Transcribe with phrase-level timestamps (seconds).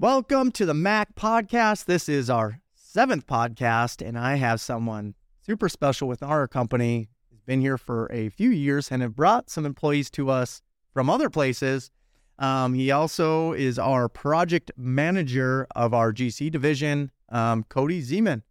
[0.00, 1.86] Welcome to the MAK Podcast.
[1.86, 7.08] This is our seventh podcast, and I have someone super special with our company.
[7.28, 10.62] He's been here for a few years and have brought some employees to us
[10.94, 11.90] from other places.
[12.38, 18.42] Um, he also is our project manager of our GC division, um, Cody Zeman.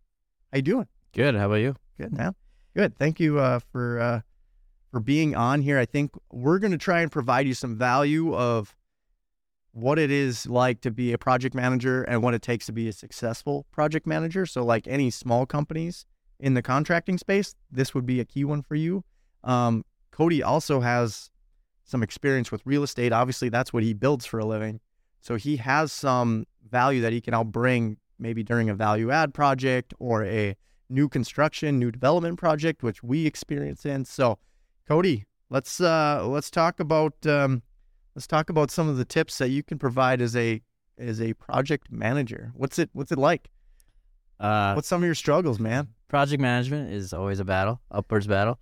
[0.52, 0.88] How you doing?
[1.14, 1.36] Good.
[1.36, 1.78] How about you?
[1.98, 2.36] Good, now.
[2.76, 2.98] Good.
[2.98, 4.22] Thank you uh, for uh,
[4.92, 5.80] for being on here.
[5.80, 8.76] I think we're going to try and provide you some value of
[9.78, 12.88] what it is like to be a project manager and what it takes to be
[12.88, 14.44] a successful project manager.
[14.44, 16.04] So, like any small companies
[16.40, 19.04] in the contracting space, this would be a key one for you.
[19.44, 21.30] Um, Cody also has
[21.84, 23.14] some experience with real estate.
[23.14, 24.80] Obviously, that's what he builds for a living.
[25.22, 29.32] So, he has some value that he can help bring maybe during a value add
[29.32, 30.56] project or a
[30.90, 34.06] new construction, new development project, which we experience in.
[34.06, 34.40] So,
[34.88, 37.62] Cody, let's uh, let's talk about um,
[38.18, 40.60] let's talk about some of the tips that you can provide as a
[40.98, 42.52] as a project manager.
[42.56, 43.52] What's it What's it like?
[44.40, 45.90] Uh, What's some of your struggles, man?
[46.08, 48.58] project management is always a battle, upwards battle.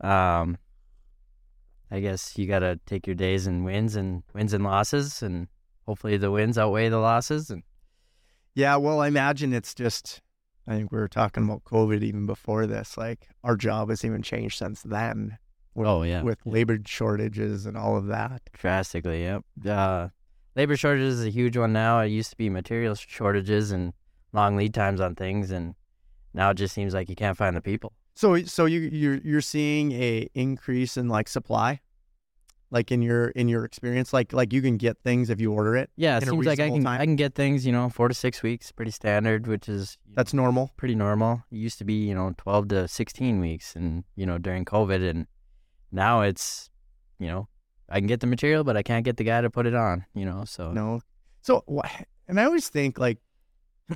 [0.00, 0.58] Um,
[1.90, 5.48] I guess you got to take your days and wins and wins and losses, and
[5.86, 7.50] hopefully the wins outweigh the losses.
[7.50, 7.64] And
[8.54, 10.20] Yeah, well, I imagine it's just.
[10.68, 12.96] I think we were talking about COVID even before this.
[12.96, 15.36] Like our job has even changed since then.
[15.74, 18.42] With, oh yeah, with labor shortages and all of that.
[18.52, 19.22] drastically.
[19.24, 19.44] Yep.
[19.66, 20.08] Uh,
[20.56, 22.00] labor shortages is a huge one now.
[22.00, 23.92] It used to be material shortages and
[24.32, 25.74] long lead times on things, and
[26.32, 27.92] now it just seems like you can't find the people.
[28.14, 31.80] So, so you you're you're seeing a increase in like supply,
[32.70, 35.76] like in your in your experience, like like you can get things if you order
[35.76, 35.90] it.
[35.96, 37.00] Yeah, it seems like I can time?
[37.00, 40.10] I can get things, you know, four to six weeks, pretty standard, which is you
[40.10, 40.70] know, That's normal.
[40.76, 41.42] pretty normal.
[41.50, 45.08] It used to be, you know, 12 to 16 weeks and, you know, during COVID.
[45.08, 45.26] And
[45.94, 46.70] now it's,
[47.18, 47.48] you know,
[47.88, 50.04] I can get the material, but I can't get the guy to put it on,
[50.14, 50.72] you know, so.
[50.72, 51.00] No.
[51.42, 51.64] So,
[52.26, 53.18] and I always think like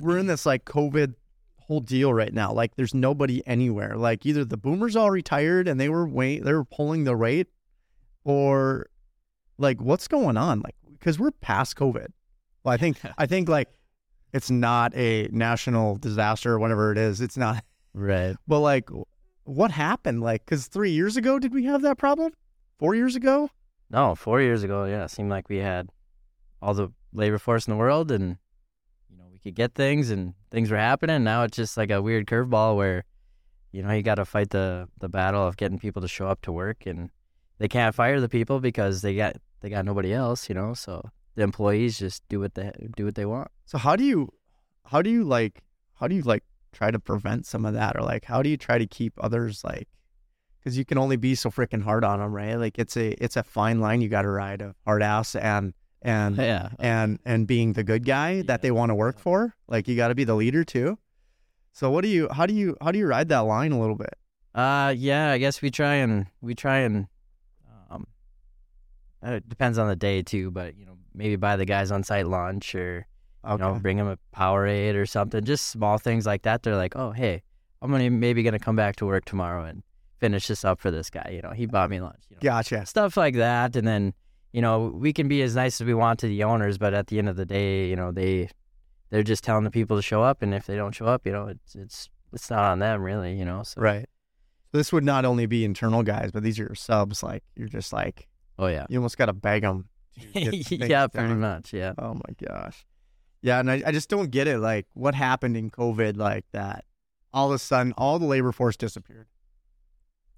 [0.01, 1.15] we're in this like COVID
[1.59, 2.51] whole deal right now.
[2.51, 3.95] Like there's nobody anywhere.
[3.95, 7.47] Like either the boomers all retired and they were wait they were pulling the rate,
[8.23, 8.89] or
[9.57, 10.61] like what's going on?
[10.61, 12.07] Like because we're past COVID.
[12.63, 13.69] Well, I think I think like
[14.33, 17.21] it's not a national disaster or whatever it is.
[17.21, 17.63] It's not.
[17.93, 18.35] Right.
[18.47, 18.89] But like,
[19.49, 20.21] what happened?
[20.21, 22.33] Like, because three years ago, did we have that problem?
[22.77, 23.49] Four years ago?
[23.89, 25.89] No, four years ago, yeah, it seemed like we had
[26.61, 28.37] all the labor force in the world and,
[29.09, 31.23] you know, we could get things and things were happening.
[31.23, 33.05] Now it's just like a weird curveball where,
[33.71, 36.41] you know, you got to fight the, the battle of getting people to show up
[36.43, 37.09] to work and
[37.57, 41.09] they can't fire the people because they got, they got nobody else, you know, so
[41.35, 43.49] the employees just do what they, do what they want.
[43.65, 44.29] So how do you,
[44.85, 45.63] how do you like,
[45.95, 48.57] how do you like try to prevent some of that, or like how do you
[48.57, 49.87] try to keep others like,
[50.59, 52.55] because you can only be so freaking hard on them, right?
[52.55, 55.73] Like it's a it's a fine line you got to ride of hard ass and
[56.01, 56.69] and Yeah.
[56.79, 58.43] and and being the good guy Yeah.
[58.47, 59.55] that they want to work for.
[59.67, 60.97] Like you got to be the leader too.
[61.71, 63.95] So what do you how do you how do you ride that line a little
[63.95, 64.13] bit?
[64.55, 67.07] Uh, yeah, I guess we try and we try and
[67.89, 68.07] um,
[69.25, 72.03] uh, it depends on the day too, but you know maybe buy the guys on
[72.03, 73.05] site lunch or
[73.45, 73.53] Okay.
[73.53, 76.63] you know bring them a Powerade or something, just small things like that.
[76.63, 77.41] They're like, oh hey,
[77.81, 79.83] I'm gonna maybe gonna come back to work tomorrow and
[80.19, 81.31] finish this up for this guy.
[81.33, 82.19] You know, he bought me lunch.
[82.29, 82.85] You know, Gotcha.
[82.85, 84.13] stuff like that, and then
[84.51, 87.07] you know we can be as nice as we want to the owners, but at
[87.07, 88.49] the end of the day, you know they
[89.09, 91.31] they're just telling the people to show up, and if they don't show up, you
[91.31, 93.37] know it's it's it's not on them really.
[93.37, 94.07] You know, so Right.
[94.71, 97.23] This would not only be internal guys, but these are your subs.
[97.23, 98.27] Like you're just like
[98.59, 98.85] oh yeah.
[98.89, 99.87] you almost got to beg them.
[100.33, 101.73] yeah, pretty much.
[101.73, 101.93] Yeah.
[101.97, 102.85] Oh my gosh.
[103.41, 104.59] Yeah, and I, I just don't get it.
[104.59, 106.85] Like what happened in COVID, like that.
[107.33, 109.27] All of a sudden, all the labor force disappeared.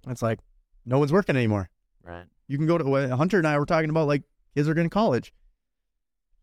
[0.08, 0.40] It's like
[0.86, 1.70] no one's working anymore.
[2.04, 2.26] Right.
[2.48, 4.08] You can go to Hunter and I were talking about.
[4.08, 4.24] Like
[4.56, 5.34] kids are going to college.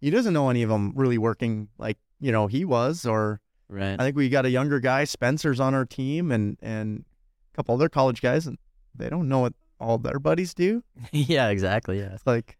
[0.00, 4.00] He doesn't know any of them really working like you know he was, or Right.
[4.00, 7.04] I think we got a younger guy, Spencer's on our team, and and
[7.52, 8.56] a couple other college guys, and
[8.94, 10.82] they don't know what all their buddies do.
[11.12, 11.48] yeah.
[11.48, 11.98] Exactly.
[11.98, 12.14] Yeah.
[12.14, 12.56] It's like.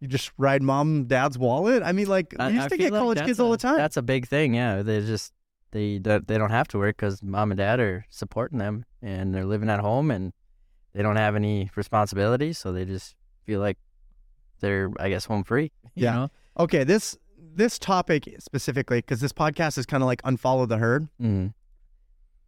[0.00, 1.82] You just ride mom dad's wallet.
[1.82, 3.76] I mean, like I- we used I to get like college kids all the time.
[3.76, 4.54] That's a big thing.
[4.54, 4.82] Yeah.
[4.82, 5.32] They just
[5.72, 9.34] they don't they don't have to work because mom and dad are supporting them and
[9.34, 10.32] they're living at home and
[10.92, 13.14] they don't have any responsibilities, so they just
[13.44, 13.78] feel like
[14.60, 15.72] they're I guess home free.
[15.94, 16.14] You Yeah.
[16.14, 16.28] Know?
[16.58, 21.08] Okay, this this topic specifically because this podcast is kind of like unfollow the herd.
[21.20, 21.54] Mhm.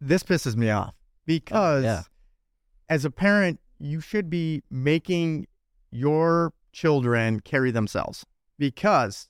[0.01, 0.93] This pisses me off
[1.25, 2.03] because Oh, yeah.
[2.89, 5.47] as a parent, you should be making
[5.91, 8.25] your children carry themselves
[8.57, 9.29] because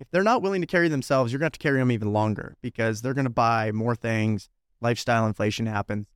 [0.00, 2.12] if they're not willing to carry themselves, you're going to have to carry them even
[2.12, 4.48] longer because they're going to buy more things.
[4.80, 6.08] Lifestyle inflation happens.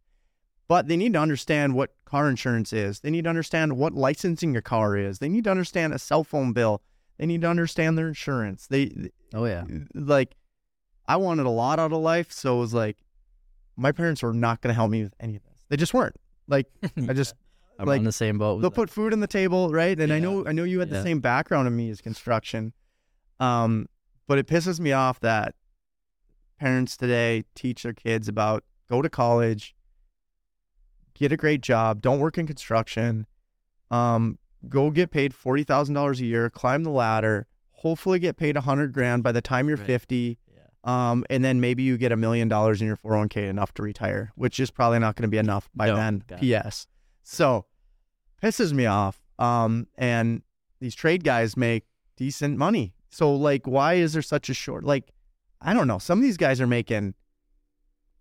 [0.66, 3.00] But they need to understand what car insurance is.
[3.00, 5.19] They need to understand what licensing a car is.
[5.19, 6.82] They need to understand a cell phone bill.
[7.16, 8.66] They need to understand their insurance.
[8.66, 9.64] They Oh yeah.
[9.94, 10.37] like
[11.06, 12.99] I wanted a lot out of life, so it was like
[13.76, 15.64] my parents were not going to help me with any of this.
[15.70, 16.16] They just weren't.
[16.46, 16.66] Like
[17.08, 17.34] I just
[17.78, 18.54] I'm like, on the same boat.
[18.56, 19.98] with they'll put food on the table, right?
[19.98, 22.72] And I know I know you had the same background in me as construction.
[23.40, 23.88] Um,
[24.26, 25.54] but it pisses me off that
[26.58, 29.76] parents today teach their kids about go to college,
[31.14, 33.26] get a great job, don't work in construction,
[33.90, 34.38] um,
[34.69, 38.62] go get paid forty thousand dollars a year, climb the ladder, hopefully get paid a
[38.62, 39.86] hundred grand by the time you're Right.
[39.86, 40.38] fifty.
[40.52, 40.62] Yeah.
[41.10, 44.32] Um, and then maybe you get a million dollars in your 401k enough to retire,
[44.36, 46.24] which is probably not going to be enough by No, then.
[46.38, 46.86] P.S.
[47.30, 47.66] So
[48.42, 49.20] pisses me off.
[49.38, 50.42] Um, and
[50.80, 51.84] these trade guys make
[52.16, 52.94] decent money.
[53.10, 54.82] So like, why is there such a short?
[54.84, 55.12] Like,
[55.60, 55.98] I don't know.
[55.98, 57.14] Some of these guys are making.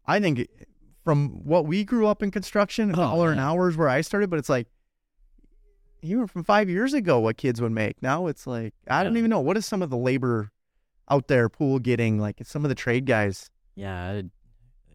[0.06, 0.48] I think
[1.06, 4.02] from what we grew up in construction, a Oh, dollar an hour is where I
[4.02, 4.68] started, but it's like.
[6.04, 8.02] Even from five years ago, what kids would make.
[8.04, 9.20] Now it's like I don't Yeah.
[9.20, 10.52] even know what is some of the labor
[11.10, 13.50] out there pool getting like some of the trade guys.
[13.76, 14.22] Yeah,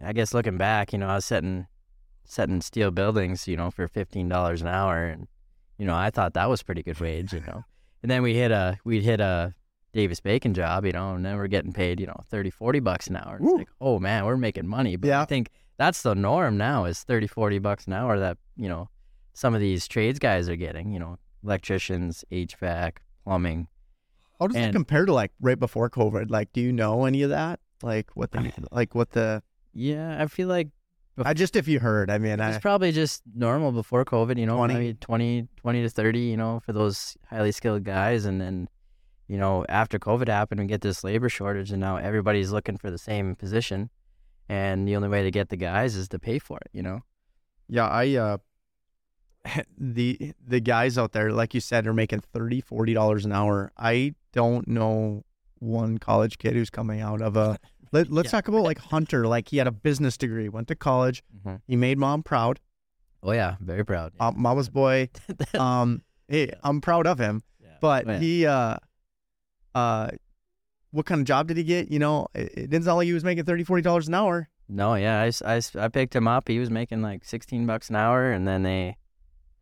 [0.03, 1.67] I, I guess looking back, you know, I was setting
[2.25, 5.27] setting steel buildings, you know, for fifteen dollars an hour, and
[5.79, 7.65] you know, I thought that was pretty good wage, you know.
[8.03, 9.55] And then we hit a we'd hit a
[9.93, 13.07] Davis Bacon job, you know, and then we're getting paid, you know, 30, 40 bucks
[13.07, 13.39] an hour.
[13.41, 14.97] It's like, oh man, we're making money.
[14.97, 15.21] But Yeah.
[15.23, 18.89] I think that's the norm now is 30, 40 bucks an hour that, you know,
[19.35, 23.69] some of these trades guys are getting, you know, electricians, HVAC, plumbing.
[24.41, 26.29] How does it And- compare to like right before COVID?
[26.29, 27.61] Like, do you know any of that?
[27.85, 30.71] Like what the like what the Yeah, I feel like
[31.19, 34.47] I just if you heard, I mean, It's I probably just normal before COVID, you
[34.47, 34.75] know, 20.
[34.75, 38.25] maybe 20, 20 to 30, you know, for those highly skilled guys.
[38.25, 38.69] And then,
[39.29, 42.91] you know, after COVID happened, we get this labor shortage, and now everybody's looking for
[42.91, 43.91] the same position.
[44.49, 47.00] And the only way to get the guys is to pay for it, you know?
[47.69, 48.38] yeah, I uh
[49.79, 53.73] the the guys out there, like you said, are making 30 40 dollars an hour.
[53.76, 55.25] I don't know
[55.58, 57.58] one college kid who's coming out of a
[57.93, 58.31] let, let's Yeah.
[58.33, 59.27] talk about like Hunter.
[59.27, 61.23] Like he had a business degree, went to college,
[61.67, 62.61] he made mom proud.
[63.23, 64.12] Oh, yeah, very proud.
[64.19, 65.09] Uh, mama's boy.
[65.55, 67.43] Um, hey, I'm proud of him.
[67.61, 67.69] Yeah.
[67.81, 68.19] But Oh, yeah.
[68.19, 68.77] he, uh,
[69.75, 70.09] uh,
[70.91, 71.91] what kind of job did he get?
[71.91, 74.49] You know, it, it didn't sound like he was making 30 40 dollars an hour.
[74.69, 76.49] No, yeah, I I picked him up.
[76.49, 78.97] He was making like 16 bucks an hour, and then they,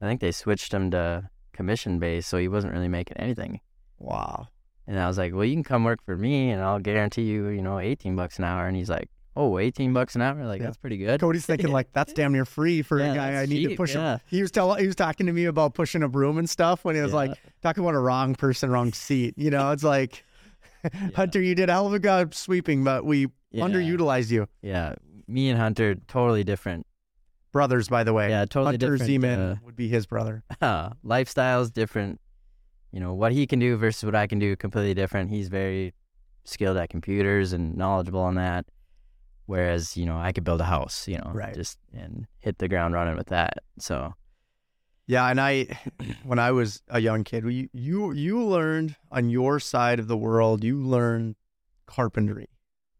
[0.01, 3.61] I think they switched him to commission base, so he wasn't really making anything.
[3.99, 4.49] Wow.
[4.87, 7.49] And I was like, well, you can come work for me and I'll guarantee you,
[7.49, 8.67] you know, 18 bucks an hour.
[8.67, 10.45] And he's like, oh, 18 bucks an hour?
[10.45, 10.67] Like, Yeah.
[10.67, 11.21] that's pretty good.
[11.21, 13.95] Cody's thinking like that's damn near free for Yeah, a guy I need to push
[13.95, 14.15] yeah.
[14.15, 14.21] him.
[14.27, 16.97] He was telling he was talking to me about pushing a broom and stuff when
[16.97, 17.17] he was Yeah.
[17.17, 19.35] like talking about a wrong person, wrong seat.
[19.37, 20.25] You know, it's like
[21.15, 24.47] Hunter, you did a hell of a job sweeping, but we underutilized you.
[24.63, 24.95] Yeah.
[25.29, 26.87] Me and Hunter, totally different.
[27.53, 28.31] Brothers, by the way.
[28.31, 29.23] Yeah, totally Hunter different.
[29.23, 30.43] Zeman uh, would be his brother.
[31.05, 32.21] lifestyles different.
[32.93, 35.31] You know, what he can do versus what I can do, completely different.
[35.31, 35.95] He's very
[36.45, 38.67] skilled at computers and knowledgeable on that.
[39.47, 41.55] Whereas, you know, I could build a house, you know, Right.
[41.55, 43.59] just and hit the ground running with that.
[43.79, 44.15] So,
[45.07, 45.67] Yeah, and I,
[46.25, 50.17] when I was a young kid, you you you learned on your side of the
[50.17, 51.35] world, you learned
[51.87, 52.47] carpentry.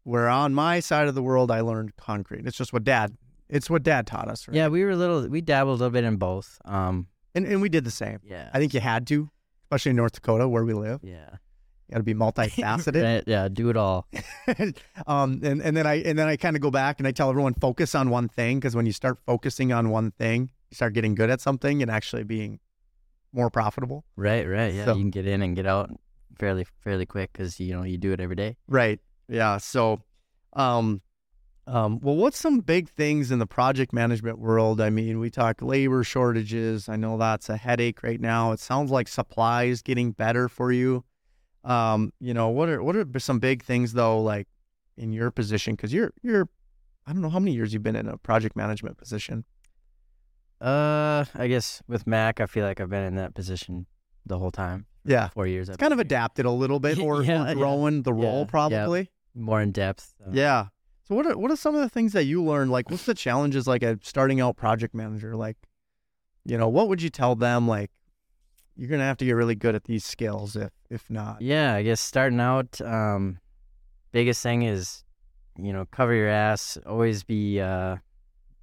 [0.03, 2.45] Where on my side of the world, I learned concrete.
[2.47, 3.15] It's just what dad,
[3.49, 4.47] it's what dad taught us.
[4.47, 4.55] Right?
[4.57, 6.57] yeah, we were a little, we dabbled a little bit in both.
[6.65, 8.19] Um, and and we did the same.
[8.23, 8.49] yeah.
[8.53, 9.29] I think you had to,
[9.71, 10.99] especially in North Dakota where we live.
[11.03, 11.29] yeah.
[11.87, 13.03] You got to be multifaceted.
[13.15, 14.07] Right, yeah, do it all.
[15.07, 17.29] um, and and then I and then I kind of go back and I tell
[17.29, 20.93] everyone focus on one thing because when you start focusing on one thing, you start
[20.93, 22.59] getting good at something and actually being
[23.33, 24.05] more profitable.
[24.15, 24.73] Right, right.
[24.73, 25.89] Yeah, So- you can get in and get out
[26.39, 28.55] fairly fairly quick because you know you do it every day.
[28.69, 28.99] Right.
[29.27, 29.57] Yeah.
[29.57, 30.01] So,
[30.53, 31.01] um,
[31.71, 34.81] um, well, what's some big things in the project management world?
[34.81, 36.89] I mean, we talk labor shortages.
[36.89, 38.51] I know that's a headache right now.
[38.51, 41.05] It sounds like supplies getting better for you.
[41.63, 44.47] Um, you know, what are what are some big things though, like
[44.97, 45.75] in your position?
[45.75, 46.49] Because you're you're,
[47.07, 49.45] I don't know how many years you've been in a project management position.
[50.59, 53.85] Uh, I guess with MAK, I feel like I've been in that position
[54.25, 54.87] the whole time.
[55.05, 55.29] Yeah.
[55.29, 55.69] Four years.
[55.69, 57.53] It's kind of adapted a little bit, or, Yeah, or yeah.
[57.53, 58.49] growing the role yeah.
[58.49, 59.09] probably.
[59.33, 60.13] more in depth.
[60.19, 60.31] so.
[60.31, 60.67] Yeah.
[61.11, 62.71] So what are what are some of the things that you learned?
[62.71, 65.35] Like, what's the challenges like a starting out project manager?
[65.35, 65.57] Like,
[66.45, 67.67] you know, what would you tell them?
[67.67, 67.91] Like,
[68.77, 71.41] you're gonna have to get really good at these skills if if not.
[71.41, 73.39] Yeah, I guess starting out, um,
[74.13, 75.03] biggest thing is,
[75.57, 76.77] you know, cover your ass.
[76.85, 77.97] Always be uh,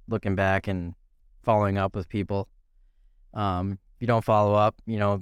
[0.07, 0.95] looking back and
[1.43, 2.47] following up with people.
[3.35, 5.21] Um, if you don't follow up, you know,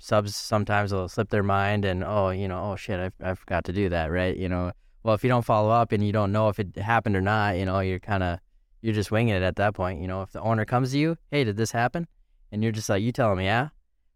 [0.00, 3.64] subs sometimes will slip their mind and oh, you know, oh shit, I I forgot
[3.64, 4.36] to do that, right?
[4.36, 4.72] You know,
[5.02, 7.56] well, if you don't follow up and you don't know if it happened or not,
[7.56, 8.38] you know, you're kind of
[8.82, 10.00] you're just winging it at that point.
[10.00, 12.06] You know, if the owner comes to you, hey, did this happen?
[12.52, 13.68] And you're just like, you tell him, yeah.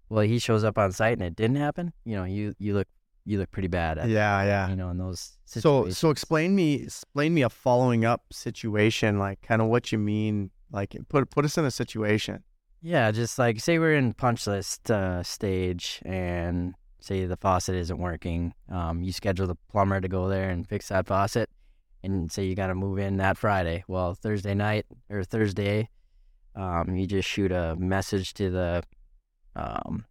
[0.08, 2.88] well, he shows up on site and it didn't happen, you know, you you look
[3.24, 4.68] you look pretty bad at Yeah, yeah.
[4.68, 5.98] you know in those So situations.
[5.98, 10.50] so explain me explain me a following up situation, like kind of what you mean.
[10.72, 12.42] Like put put us in a situation.
[12.80, 17.98] Yeah, just like say we're in punch list uh, stage and say the faucet isn't
[17.98, 18.54] working.
[18.68, 21.50] Um, you schedule the plumber to go there and fix that faucet,
[22.02, 23.84] and say you got to move in that Friday.
[23.88, 25.88] Well, Thursday night or Thursday,
[26.54, 28.82] um, you just shoot a message to the
[29.56, 30.04] um,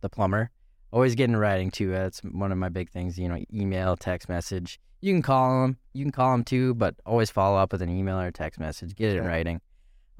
[0.00, 0.50] the plumber.
[0.90, 1.90] Always get in writing too.
[1.90, 3.18] That's one of my big things.
[3.18, 4.80] You know, email, text message.
[5.00, 5.78] You can call them.
[5.92, 8.58] You can call them too, but always follow up with an email or a text
[8.58, 8.94] message.
[8.96, 9.60] Get it in writing.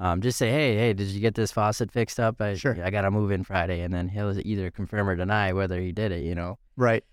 [0.00, 2.40] Um, just say, hey, hey, did you get this faucet fixed up?
[2.40, 2.76] I, Sure.
[2.84, 5.90] I got to move in Friday, and then he'll either confirm or deny whether he
[5.92, 6.22] did it.
[6.24, 6.58] You know.
[6.76, 7.04] Right.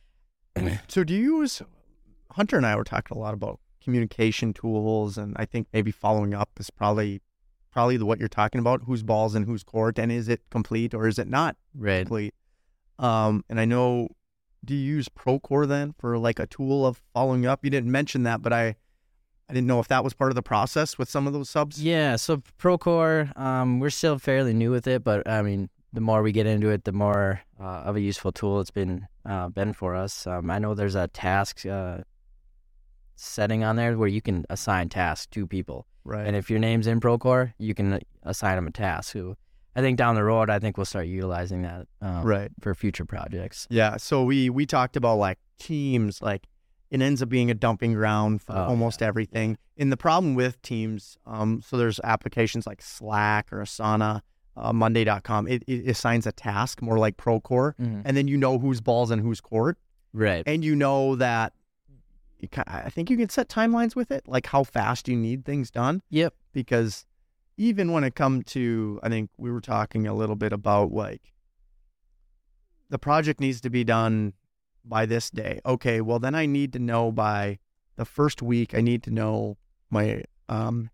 [0.88, 1.62] so do you use
[2.32, 6.34] Hunter and I were talking a lot about communication tools and I think maybe following
[6.34, 7.22] up is probably
[7.72, 10.94] probably the, what you're talking about, whose balls in whose court and is it complete
[10.94, 12.00] or is it not Right.
[12.06, 12.34] complete?
[13.00, 14.10] Um and I know
[14.64, 17.64] do you use Procore then for like a tool of following up?
[17.64, 18.76] You didn't mention that, but I
[19.50, 21.82] I didn't know if that was part of the process with some of those subs.
[21.82, 26.24] Yeah, so Procore, um, we're still fairly new with it, but I mean, the more
[26.24, 29.74] we get into it, the more uh, of a useful tool it's been uh, been
[29.74, 30.26] for us.
[30.28, 32.00] Um, I know there's a task uh,
[33.16, 36.26] setting on there where you can assign tasks to people, Right.
[36.28, 39.14] and if your name's in Procore, you can assign them a task.
[39.14, 39.36] Who
[39.76, 42.52] I think down the road, I think we'll start utilizing that um, right.
[42.62, 43.68] for future projects.
[43.70, 43.98] Yeah.
[43.98, 46.48] So we we talked about like teams, like
[46.92, 49.58] it ends up being a dumping ground for Oh, almost everything.
[49.78, 54.22] And the problem with teams, um, so there's applications like Slack or Asana,
[54.56, 55.48] uh, Monday.com.
[55.48, 59.20] It, it assigns a task more like Procore, and then you know whose balls in
[59.20, 59.78] whose court,
[60.14, 60.44] Right.
[60.46, 61.54] and you know that.
[62.40, 65.46] You ca I think you can set timelines with it, like how fast you need
[65.46, 66.02] things done.
[66.10, 66.34] Yep.
[66.54, 67.06] Because
[67.58, 71.34] even when it come to, I think we were talking a little bit about like
[72.90, 74.34] the project needs to be done
[74.88, 75.60] by this day.
[75.66, 77.60] Okay, well then I need to know by
[77.96, 78.74] the first week.
[78.76, 79.58] I need to know
[79.90, 80.90] my um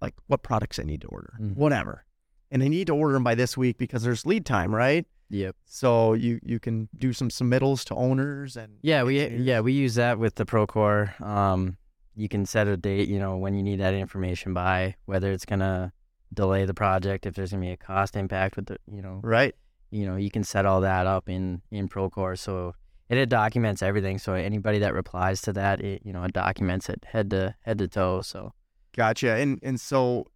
[0.00, 1.54] like what products I need to order, Mhm.
[1.56, 2.04] whatever,
[2.50, 5.06] and I need to order them by this week because there's lead time, right?
[5.30, 5.56] Yep.
[5.64, 9.46] So you you can do some submittals to owners and Yeah, we engineers.
[9.46, 11.18] yeah we use that with the Procore.
[11.20, 11.76] Um,
[12.14, 15.46] you can set a date, you know, when you need that information by, whether it's
[15.46, 15.92] gonna
[16.34, 19.54] delay the project, if there's gonna be a cost impact with the, you know, right.
[19.90, 22.38] you know, you can set all that up in in Procore.
[22.38, 22.74] So
[23.12, 24.18] it, it documents everything.
[24.18, 27.78] So anybody that replies to that, it you know, it documents it head to head
[27.78, 28.22] to toe.
[28.22, 28.52] So
[28.96, 29.34] Gotcha.
[29.36, 30.26] And and so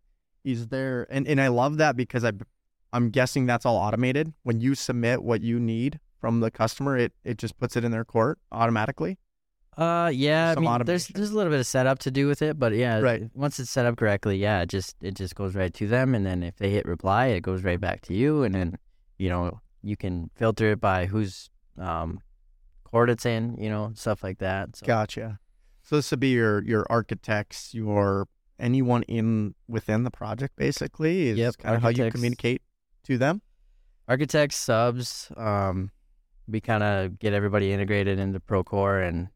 [0.45, 2.33] is there and, and I love that because I
[2.92, 4.33] I'm guessing that's all automated.
[4.42, 7.90] When you submit what you need from the customer, it, it just puts it in
[7.92, 9.18] their court automatically.
[9.76, 10.54] Uh, yeah.
[10.54, 12.73] Some I mean, there's there's a little bit of setup to do with it, but
[12.75, 13.25] yeah, Right.
[13.35, 16.25] Once it's set up correctly, yeah, it just it just goes right to them, and
[16.25, 18.78] then if they hit reply, it goes right back to you, and then
[19.18, 22.21] you know you can filter it by who's um
[23.25, 24.76] in, you know, stuff like that.
[24.76, 25.38] So, Gotcha.
[25.83, 28.26] So this would be your your architects, your
[28.59, 32.62] anyone in within the project basically is Yep, kind of how you communicate
[33.05, 33.43] to them.
[34.09, 35.90] architects, subs, um,
[36.49, 39.28] we kind of get everybody integrated into Procore, and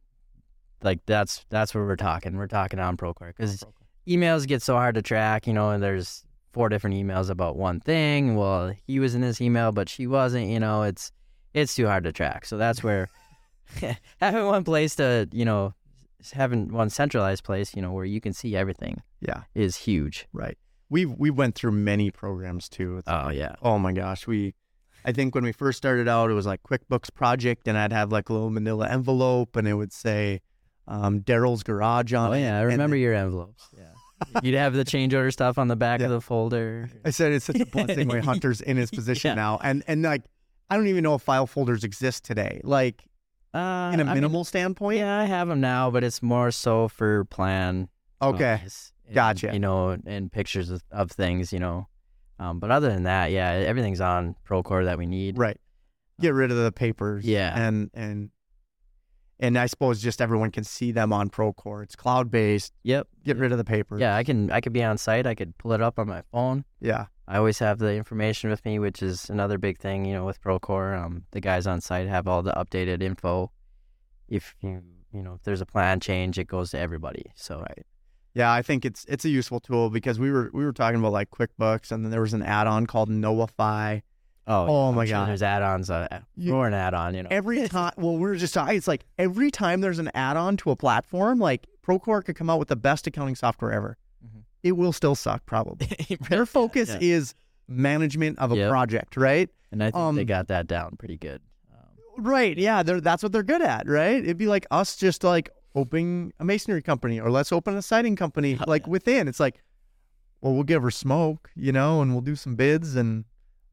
[0.83, 2.37] like that's that's where we're talking.
[2.37, 3.63] We're talking on Procore because
[4.09, 7.79] emails get so hard to track, you know, and there's four different emails about one
[7.81, 8.35] thing.
[8.35, 11.13] Well, he was in this email, but she wasn't, you know, it's
[11.55, 12.45] it's too hard to track.
[12.45, 13.09] So that's where
[14.21, 15.75] having one place to, you know,
[16.33, 20.27] having one centralized place, you know, where you can see everything Yeah, is huge.
[20.33, 20.57] right.
[20.89, 22.99] We we went through many programs too.
[22.99, 23.55] It's Oh yeah.
[23.63, 24.55] Oh my gosh, we
[25.05, 28.11] I think when we first started out it was like QuickBooks project and I'd have
[28.11, 30.41] like a little manila envelope and it would say
[30.89, 33.69] um, Daryl's garage on Oh yeah, I remember your envelopes.
[33.79, 34.41] Yeah.
[34.43, 36.07] You'd have the change order stuff on the back Yeah.
[36.07, 36.91] of the folder.
[37.07, 39.35] I said it's such a blessing when Hunter's in his position Yeah.
[39.37, 39.59] now.
[39.63, 40.23] And and like
[40.69, 42.61] I don't even know if file folders exist today.
[42.65, 43.03] Like
[43.53, 44.99] Uh, in a I mean, minimal standpoint.
[44.99, 47.89] yeah, I have them now, but it's more so for plan
[48.23, 48.61] Okay.
[48.63, 48.73] and,
[49.15, 49.51] Gotcha.
[49.53, 51.89] You know, and pictures of, of things, you know.
[52.39, 55.37] Um, but other than that, yeah, everything's on Procore that we need.
[55.37, 55.59] Right.
[56.21, 57.25] Get rid of the papers.
[57.25, 57.53] Yeah.
[57.59, 58.31] And and
[59.41, 61.83] and I suppose just everyone can see them on Procore.
[61.83, 62.73] It's cloud based.
[62.85, 63.09] Yep.
[63.25, 63.99] Get rid of the paper.
[63.99, 65.27] Yeah, I can I could be on site.
[65.27, 66.65] I could pull it up on my phone.
[66.81, 67.07] Yeah.
[67.27, 70.43] I always have the information with me, which is another big thing, you know, with
[70.43, 71.01] Procore.
[71.01, 73.51] Um, the guys on site have all the updated info.
[74.29, 74.83] If you
[75.13, 77.33] you know if there's a plan change, it goes to everybody.
[77.35, 77.87] So Right.
[78.35, 81.13] Yeah, I think it's it's a useful tool because we were we were talking about
[81.13, 84.01] like QuickBooks and then there was an add-on called Notify.
[84.47, 85.29] Oh, Oh my sure God.
[85.29, 87.29] there's add-ons uh, You- or an add-on, you know.
[87.31, 88.77] Every time, well, we were just talking.
[88.77, 92.59] It's like every time there's an add-on to a platform, like Procore could come out
[92.59, 93.97] with the best accounting software ever.
[94.25, 94.43] Mhm.
[94.63, 95.89] It will still suck, probably.
[96.29, 96.99] Their focus Yeah.
[97.01, 97.35] is
[97.69, 98.71] management of a Yep.
[98.71, 99.49] project, right?
[99.73, 101.41] And I think Um, they got that down pretty good.
[101.73, 102.59] Um, Right.
[102.59, 102.83] Yeah.
[102.83, 104.17] They're, that's what they're good at, right?
[104.23, 108.17] It'd be like us just like opening a masonry company or let's open a siding
[108.17, 108.91] company Oh, like yeah.
[108.91, 109.29] within.
[109.29, 109.63] It's like,
[110.41, 113.25] well, we'll give her smoke, you know, and we'll do some bids and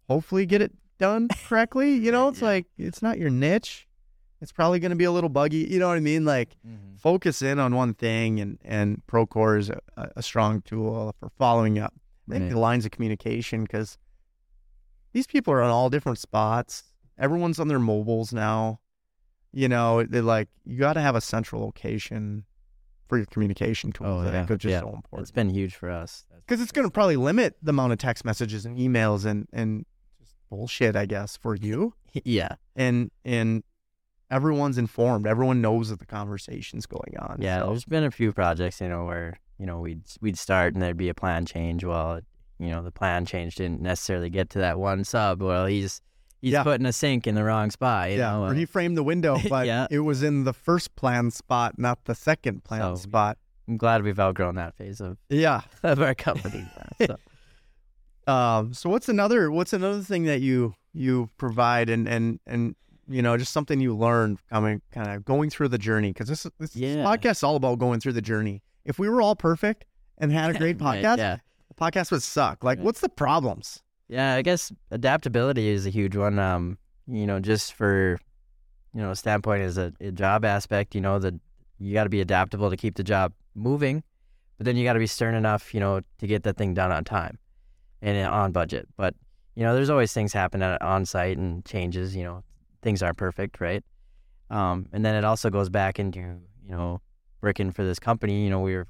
[0.07, 1.93] hopefully get it done correctly.
[1.95, 2.47] You know, it's Yeah.
[2.47, 3.87] like, it's not your niche.
[4.41, 5.67] It's probably going to be a little buggy.
[5.69, 6.23] You know what I mean?
[6.25, 6.95] Like, mm-hmm.
[6.97, 9.79] focus in on one thing and, and Procore is a,
[10.15, 11.93] a strong tool for following up.
[12.29, 12.51] I think Right.
[12.51, 13.97] the lines of communication because
[15.13, 16.83] these people are on all different spots.
[17.17, 18.79] Everyone's on their mobiles now.
[19.53, 22.43] You know, they're like you got to have a central location
[23.07, 24.09] for your communication tools.
[24.09, 24.45] Oh, yeah.
[24.71, 24.81] Yeah.
[24.81, 26.25] so It's important been huge for us.
[26.45, 29.85] Because it's going to probably limit the amount of text messages and emails and and
[30.50, 31.94] bullshit, I guess, for you.
[32.25, 33.63] yeah, And and
[34.30, 35.25] everyone's informed.
[35.27, 37.38] Everyone knows that the conversation's going on.
[37.42, 37.60] yeah.
[37.62, 40.82] so- There's been a few projects, you know, where you know we'd we'd start and
[40.82, 41.84] there'd be a plan change.
[41.84, 42.20] Well,
[42.60, 45.42] you know, the plan change didn't necessarily get to that one sub.
[45.42, 46.01] Well, he's
[46.42, 46.63] he's Yeah.
[46.63, 48.12] putting a sink in the wrong spot.
[48.12, 49.88] You yeah, know, or uh, he framed the window, but Yeah.
[49.89, 53.38] it was in the first plan spot, not the second plan So, spot.
[53.68, 55.62] I'm glad we've outgrown that phase of, Yeah.
[55.84, 56.66] of our company.
[57.06, 57.18] so.
[58.27, 58.74] Um.
[58.74, 62.75] So what's another what's another thing that you you provide and and and
[63.07, 66.46] you know just something you learned coming kind of going through the journey because this
[66.60, 67.05] this Yeah.
[67.05, 68.63] podcast is all about going through the journey.
[68.86, 69.86] If we were all perfect
[70.17, 71.38] and had a great Right, podcast, yeah.
[71.69, 72.63] the podcast would suck.
[72.63, 72.86] Like, Right.
[72.86, 73.81] what's the problems?
[74.10, 76.39] Yeah, I guess adaptability is a huge one.
[76.39, 78.17] Um, you know, just for
[78.93, 81.34] you know, standpoint as a, a job aspect, you know, that
[81.77, 84.03] you got to be adaptable to keep the job moving,
[84.57, 86.91] but then you got to be stern enough, you know, to get that thing done
[86.91, 87.38] on time
[88.01, 88.88] and on budget.
[88.98, 89.16] But
[89.56, 92.16] you know, there's always things happen on site and changes.
[92.16, 92.44] You know,
[92.82, 93.84] things aren't perfect, right?
[94.50, 97.01] Um, and then it also goes back into you know
[97.42, 98.44] working for this company.
[98.44, 98.88] You know, we were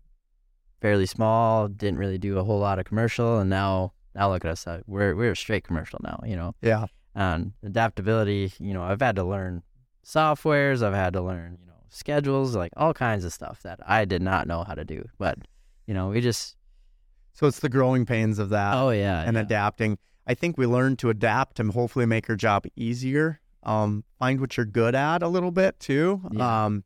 [0.81, 4.51] fairly small, didn't really do a whole lot of commercial, and now now look at
[4.51, 4.67] us.
[4.67, 6.19] Uh, we're we're a straight commercial now.
[6.25, 6.85] You know, Yeah.
[7.15, 8.51] and adaptability.
[8.59, 9.63] You know, I've had to learn
[10.05, 10.83] softwares.
[10.83, 14.21] I've had to learn you know schedules, like all kinds of stuff that I did
[14.21, 15.07] not know how to do.
[15.17, 15.39] But
[15.87, 16.56] you know, we just
[17.37, 19.41] So it's the growing pains of that oh yeah, and yeah.
[19.43, 19.99] adapting.
[20.25, 23.39] I think we learn to adapt and hopefully make our job easier.
[23.61, 26.19] Um, find what you're good at a little bit too.
[26.31, 26.65] Yeah.
[26.65, 26.83] Um,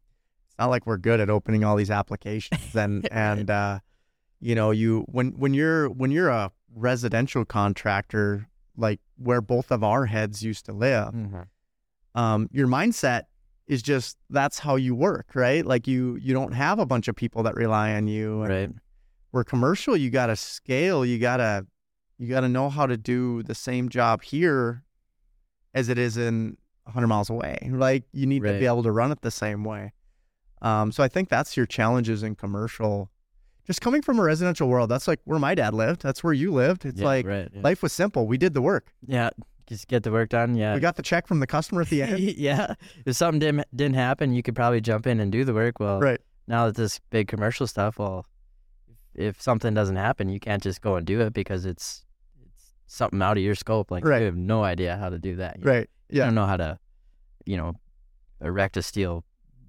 [0.48, 3.80] it's not like we're good at opening all these applications and and uh,
[4.42, 9.84] you know you when when you're when you're a residential contractor like where both of
[9.86, 11.48] our heads used to live, Mhm.
[12.14, 13.24] um, your mindset
[13.68, 15.66] is just that's how you work, right?
[15.66, 18.42] Like you you don't have a bunch of people that rely on you.
[18.42, 18.70] And right.
[19.32, 21.06] Where commercial, you got to scale.
[21.06, 21.66] You gotta
[22.18, 24.84] you gotta know how to do the same job here
[25.74, 27.70] as it is in 100 miles away.
[27.72, 29.94] Like you need to be able to run it the same way.
[30.62, 33.10] Um, so I think that's your challenges in commercial.
[33.66, 36.02] Just coming from a residential world, that's like where my dad lived.
[36.02, 36.86] That's where you lived.
[36.86, 37.62] It's Yeah, like right, yeah.
[37.62, 38.28] life was simple.
[38.28, 38.92] We did the work.
[39.08, 39.30] yeah,
[39.68, 40.56] just get the work done.
[40.56, 42.20] Yeah, We got the check from the customer at the end.
[42.20, 42.74] yeah.
[43.06, 45.80] If something didn't didn't happen, you could probably jump in and do the work.
[45.80, 46.20] Well, right.
[46.48, 48.26] now that this big commercial stuff, well,
[49.16, 52.06] if something doesn't happen, you can't just go and do it because it's
[52.46, 53.92] it's something out of your scope.
[53.92, 54.20] Like Right.
[54.20, 55.60] you have no idea how to do that.
[55.60, 55.90] You Right.
[56.10, 56.26] You Yeah.
[56.26, 56.78] don't know how to,
[57.46, 57.74] you know,
[58.42, 59.24] erect a steel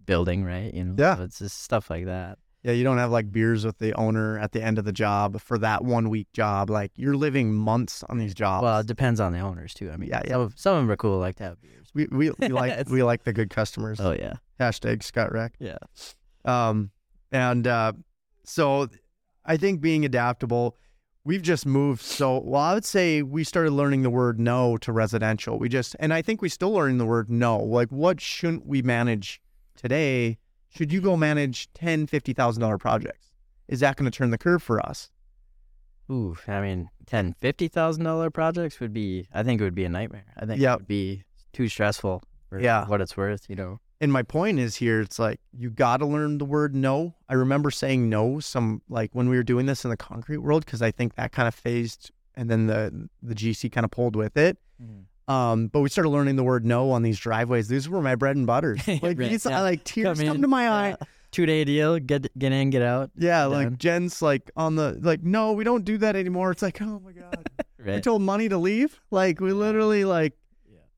[0.07, 0.72] building, right?
[0.74, 0.94] You know.
[0.98, 1.16] Yeah.
[1.16, 2.38] So it's just stuff like that.
[2.64, 5.40] Yeah, you don't have like beers with the owner at the end of the job
[5.40, 6.70] for that one week job.
[6.70, 8.62] Like you're living months on these jobs.
[8.62, 9.90] Well, it depends on the owners too.
[9.90, 10.33] I mean, Yeah, yeah.
[10.35, 11.88] Some, of, some of them are cool, like to have beers.
[11.92, 13.98] we we, we like we like the good customers.
[14.00, 15.55] Oh yeah, Hashtag Scott Reck.
[15.59, 15.78] yeah.
[16.44, 16.90] Um,
[17.33, 17.92] and uh,
[18.44, 18.88] so
[19.44, 20.76] I think being adaptable,
[21.24, 22.61] we've just moved so well.
[22.61, 25.59] I would say we started learning the word no to residential.
[25.59, 27.59] We just, and I think we still learning the word no.
[27.59, 29.40] Like, what shouldn't we manage
[29.76, 30.38] today?
[30.70, 33.31] Should you go manage ten, fifty thousand dollar projects?
[33.68, 35.11] Is that going to turn the curve for us?
[36.11, 39.28] Ooh, I mean, ten, fifty thousand dollar projects would be.
[39.33, 40.26] I think it would be a nightmare.
[40.37, 40.72] I think Yep.
[40.74, 42.87] it would be too stressful for Yeah.
[42.87, 43.48] what it's worth.
[43.48, 43.81] You know.
[44.03, 47.15] And my point is here, it's like you got to learn the word no.
[47.29, 50.65] I remember saying no some like when we were doing this in the concrete world
[50.65, 54.17] because I think that kind of phased, and then the the GC kind of pulled
[54.17, 54.59] with it.
[55.29, 57.69] Um, but we started learning the word no on these driveways.
[57.69, 58.81] These were my bread and butters.
[58.88, 59.59] Like Right, these, yeah.
[59.59, 60.97] I like tears Come come, to my eye.
[61.31, 61.99] Two day deal.
[62.01, 63.11] Get get in, get out.
[63.17, 63.51] Yeah, Done.
[63.53, 66.51] like Jen's like on the like, no, we don't do that anymore.
[66.51, 67.49] It's like, oh my god,
[67.85, 69.01] we told money to leave.
[69.11, 70.35] Like we literally like.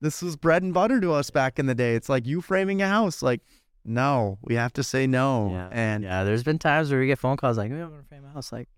[0.04, 1.94] This was bread and butter to us back in the day.
[1.94, 3.22] It's like you framing a house.
[3.22, 3.40] Like,
[3.84, 5.50] no, we have to say no.
[5.50, 5.68] Yeah.
[5.72, 8.24] And yeah, there's been times where we get phone calls like, "We want to frame
[8.24, 8.68] a house." Like,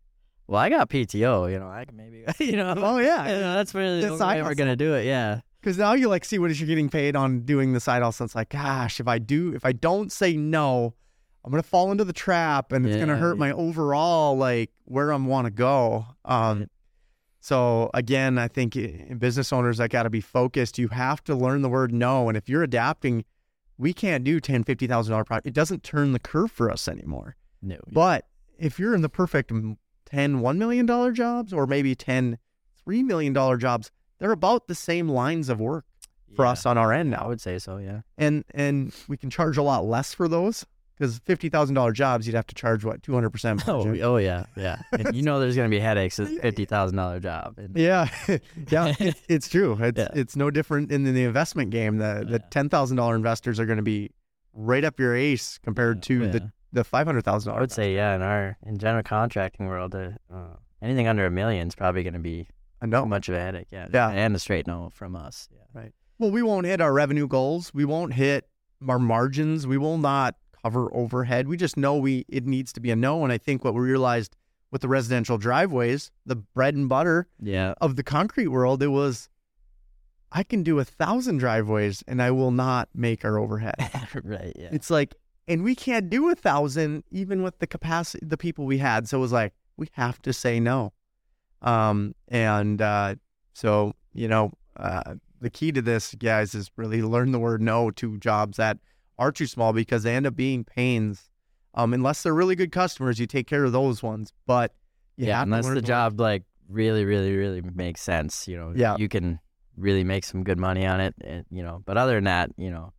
[0.47, 1.51] well, I got PTO.
[1.51, 2.25] You know, I can maybe.
[2.39, 2.75] You know.
[2.77, 5.05] oh yeah, you know, that's really The only way we're gonna do it.
[5.05, 5.41] Yeah.
[5.61, 8.25] Because now you like see what is you're getting paid on doing the side hustle.
[8.25, 10.95] It's like, gosh, if I do, if I don't say no,
[11.45, 13.41] I'm gonna fall into the trap, and it's gonna hurt yeah.
[13.41, 16.07] my overall like where I want to go.
[16.25, 16.69] Um.
[17.47, 18.73] So again, I think
[19.21, 20.79] business owners that got to be focused.
[20.81, 23.25] You have to learn the word no, and if you're adapting,
[23.79, 25.47] we can't do ten, fifty thousand dollar project.
[25.47, 27.37] It doesn't turn the curve for us anymore.
[27.63, 27.77] No.
[27.93, 28.27] But
[28.59, 32.37] if you're in the perfect m- 10 $1 million jobs or maybe 10
[32.85, 35.85] $3 million jobs, they're about the same lines of work
[36.35, 36.51] for Yeah.
[36.51, 37.23] us on our end now.
[37.25, 37.77] I would say so.
[37.77, 38.01] Yeah.
[38.19, 42.47] And and we can charge a lot less for those because $50,000 jobs, you'd have
[42.47, 44.81] to charge what, 200% Oh, oh yeah, yeah.
[44.93, 47.55] And you know, there's gonna be headaches at fifty thousand dollar job.
[47.59, 48.09] And Yeah,
[48.71, 49.77] yeah, it's, it's true.
[49.81, 50.09] It's Yeah.
[50.15, 51.99] it's no different in the investment game.
[51.99, 54.11] The the ten thousand dollar investors are going to be
[54.55, 56.31] right up your ace compared Yeah, to yeah.
[56.33, 57.63] the the five hundred thousand I dollars.
[57.63, 61.69] would say, yeah, in our in general contracting world, uh, uh, anything under a million
[61.69, 62.49] is probably gonna be
[62.81, 63.03] I know.
[63.03, 63.69] too much of a headache.
[63.71, 63.89] Yeah.
[63.93, 64.09] Yeah.
[64.11, 65.49] And a straight no from us.
[65.53, 65.61] Yeah.
[65.83, 65.93] Right.
[66.19, 67.73] Well, we won't hit our revenue goals.
[67.75, 68.49] We won't hit
[68.89, 69.67] our margins.
[69.67, 70.35] We will not
[70.67, 71.47] cover overhead.
[71.47, 73.23] We just know we it needs to be a no.
[73.23, 74.37] And I think what we realized
[74.73, 77.75] with the residential driveways, the bread and butter Yeah.
[77.81, 79.29] of the concrete world, it was
[80.33, 83.77] I can do a thousand driveways and I will not make our overhead.
[84.25, 84.53] right.
[84.57, 84.71] Yeah.
[84.73, 85.15] It's like,
[85.47, 89.09] and we can't do a thousand even with the capacity, the people we had.
[89.09, 90.93] So it was like, we have to say no.
[91.63, 93.15] Um, and uh,
[93.55, 97.93] so, you know, uh, the key to this, guys, is really learn the word no
[97.93, 98.79] to jobs that
[99.19, 101.31] are too small because they end up being pains.
[101.75, 104.33] Um, unless they're really good customers, you take care of those ones.
[104.47, 104.73] But
[105.17, 105.43] yeah.
[105.43, 108.73] Unless the job like really, really, really makes sense, you know.
[108.75, 108.97] Yeah.
[108.99, 109.41] You can
[109.77, 111.83] really make some good money on it, and, you know.
[111.85, 112.93] But other than that, you know,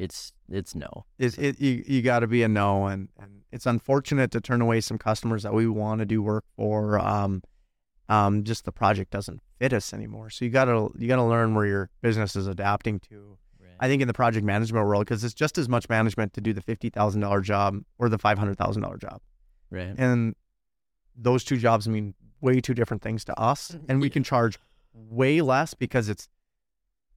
[0.00, 1.04] it's it's no.
[1.18, 4.62] is it you, you got to be a no and, and it's unfortunate to turn
[4.62, 7.42] away some customers that we want to do work for um
[8.08, 11.22] um just the project doesn't fit us anymore so you got to you got to
[11.22, 13.36] learn where your business is adapting to
[13.80, 16.52] i think in the project management world because it's just as much management to do
[16.52, 19.20] the $50000 job or the $500000 job
[19.70, 19.94] Right.
[19.98, 20.34] and
[21.16, 24.12] those two jobs mean way two different things to us and we Yeah.
[24.12, 24.58] can charge
[24.94, 26.28] way less because it's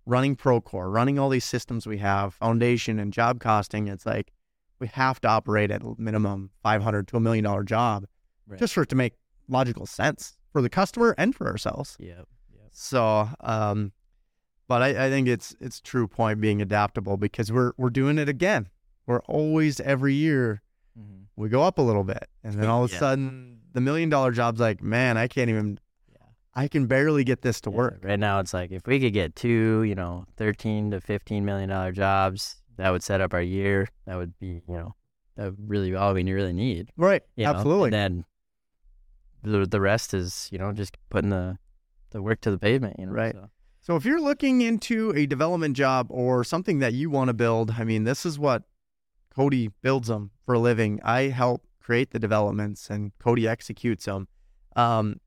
[0.05, 4.31] running procore running all these systems we have foundation and job costing it's like
[4.79, 8.05] we have to operate at a minimum 500 to a million dollar job
[8.45, 8.59] Right.
[8.59, 9.13] just for it to make
[9.47, 12.27] logical sense for the customer and for ourselves Yep.
[12.53, 12.69] Yep.
[12.73, 13.93] so um
[14.73, 18.27] but I, I think it's it's true point being adaptable because we're we're doing it
[18.27, 18.69] again
[19.05, 20.61] we're always every year
[20.99, 21.25] Mhm.
[21.35, 22.99] we go up a little bit and then all of a Yeah.
[22.99, 25.79] sudden the million dollar job's like man i can't even
[26.11, 26.25] Yeah.
[26.55, 29.13] i can barely get this to Yeah, work Right now, it's like if we could
[29.13, 33.41] get two, you know, thirteen to fifteen million dollar jobs, that would set up our
[33.41, 33.87] year.
[34.07, 34.95] That would be, you know,
[35.35, 36.91] that would really all we really need.
[36.97, 37.51] right you know?
[37.51, 38.25] absolutely And then
[39.43, 41.57] the the rest is, you know, just putting the
[42.11, 42.95] the work to the pavement.
[42.99, 43.11] You know.
[43.13, 43.33] Right.
[43.35, 43.49] So,
[43.83, 47.75] so if you're looking into a development job or something that you want to build
[47.77, 48.63] i mean this is what
[49.35, 50.99] cody builds them for a living.
[51.03, 54.27] I help create the developments and cody executes them
[54.75, 55.19] um,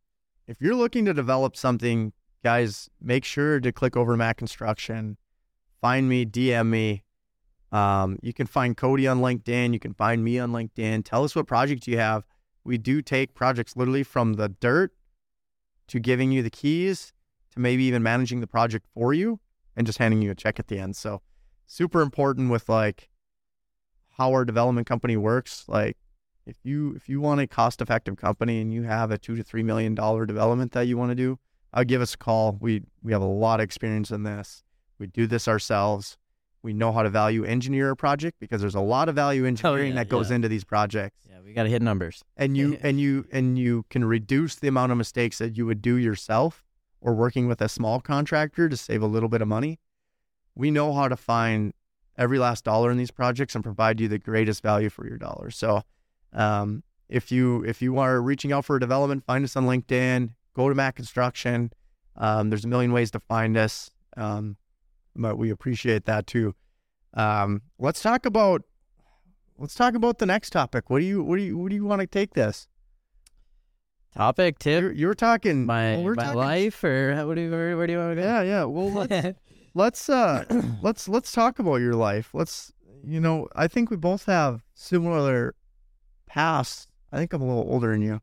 [0.46, 5.16] if you're looking to develop something guys make sure to click over MAK construction.
[5.80, 7.02] Find me dm me.
[7.72, 9.72] Um, you can find cody on linkedin.
[9.72, 11.04] You can find me on linkedin.
[11.04, 12.24] Tell us what projects you have.
[12.64, 14.92] We do take projects literally from the dirt
[15.88, 17.12] to giving you the keys
[17.56, 19.40] to maybe even managing the project for you
[19.76, 20.96] and just handing you a check at the end.
[20.96, 21.20] So
[21.66, 23.10] super important with like
[24.16, 25.64] how our development company works.
[25.66, 25.96] Like
[26.46, 29.42] if you if you want a cost effective company and you have a two to
[29.42, 31.38] three million dollar development that you want to do,
[31.74, 32.56] uh, give us a call.
[32.60, 34.62] We we have a lot of experience in this.
[34.98, 36.16] We do this ourselves.
[36.62, 39.90] We know how to value engineer a project because there's a lot of value engineering
[39.90, 40.36] yeah, that goes yeah.
[40.36, 42.24] into these projects yeah, we got to hit numbers.
[42.36, 45.80] and you and you and you can reduce the amount of mistakes that you would
[45.80, 46.65] do yourself
[47.00, 49.78] or working with a small contractor to save a little bit of money
[50.56, 51.72] we know how to find
[52.18, 55.50] every last dollar in these projects and provide you the greatest value for your dollar.
[55.50, 55.82] So
[56.32, 60.30] um, if you if you are reaching out for a development find us on linkedin
[60.54, 61.70] go to MAK construction.
[62.16, 64.56] Um, there's a million ways to find us um,
[65.14, 66.54] but we appreciate that too.
[67.14, 68.62] Um, let's talk about
[69.58, 70.88] let's talk about the next topic.
[70.88, 72.66] What do you what do you what do you want to take this
[74.16, 74.82] Topic tip.
[74.82, 77.86] you're, you're talking my well, we're my talking- life, or what do you, where, where
[77.86, 78.26] do you want to go?
[78.26, 78.64] Yeah, yeah.
[78.64, 79.38] Well, let's
[79.74, 80.44] let's uh
[80.82, 82.30] let's let's talk about your life.
[82.32, 82.72] Let's
[83.04, 85.54] you know, I think we both have similar
[86.26, 86.88] past.
[87.12, 88.20] I think I'm a little older than you,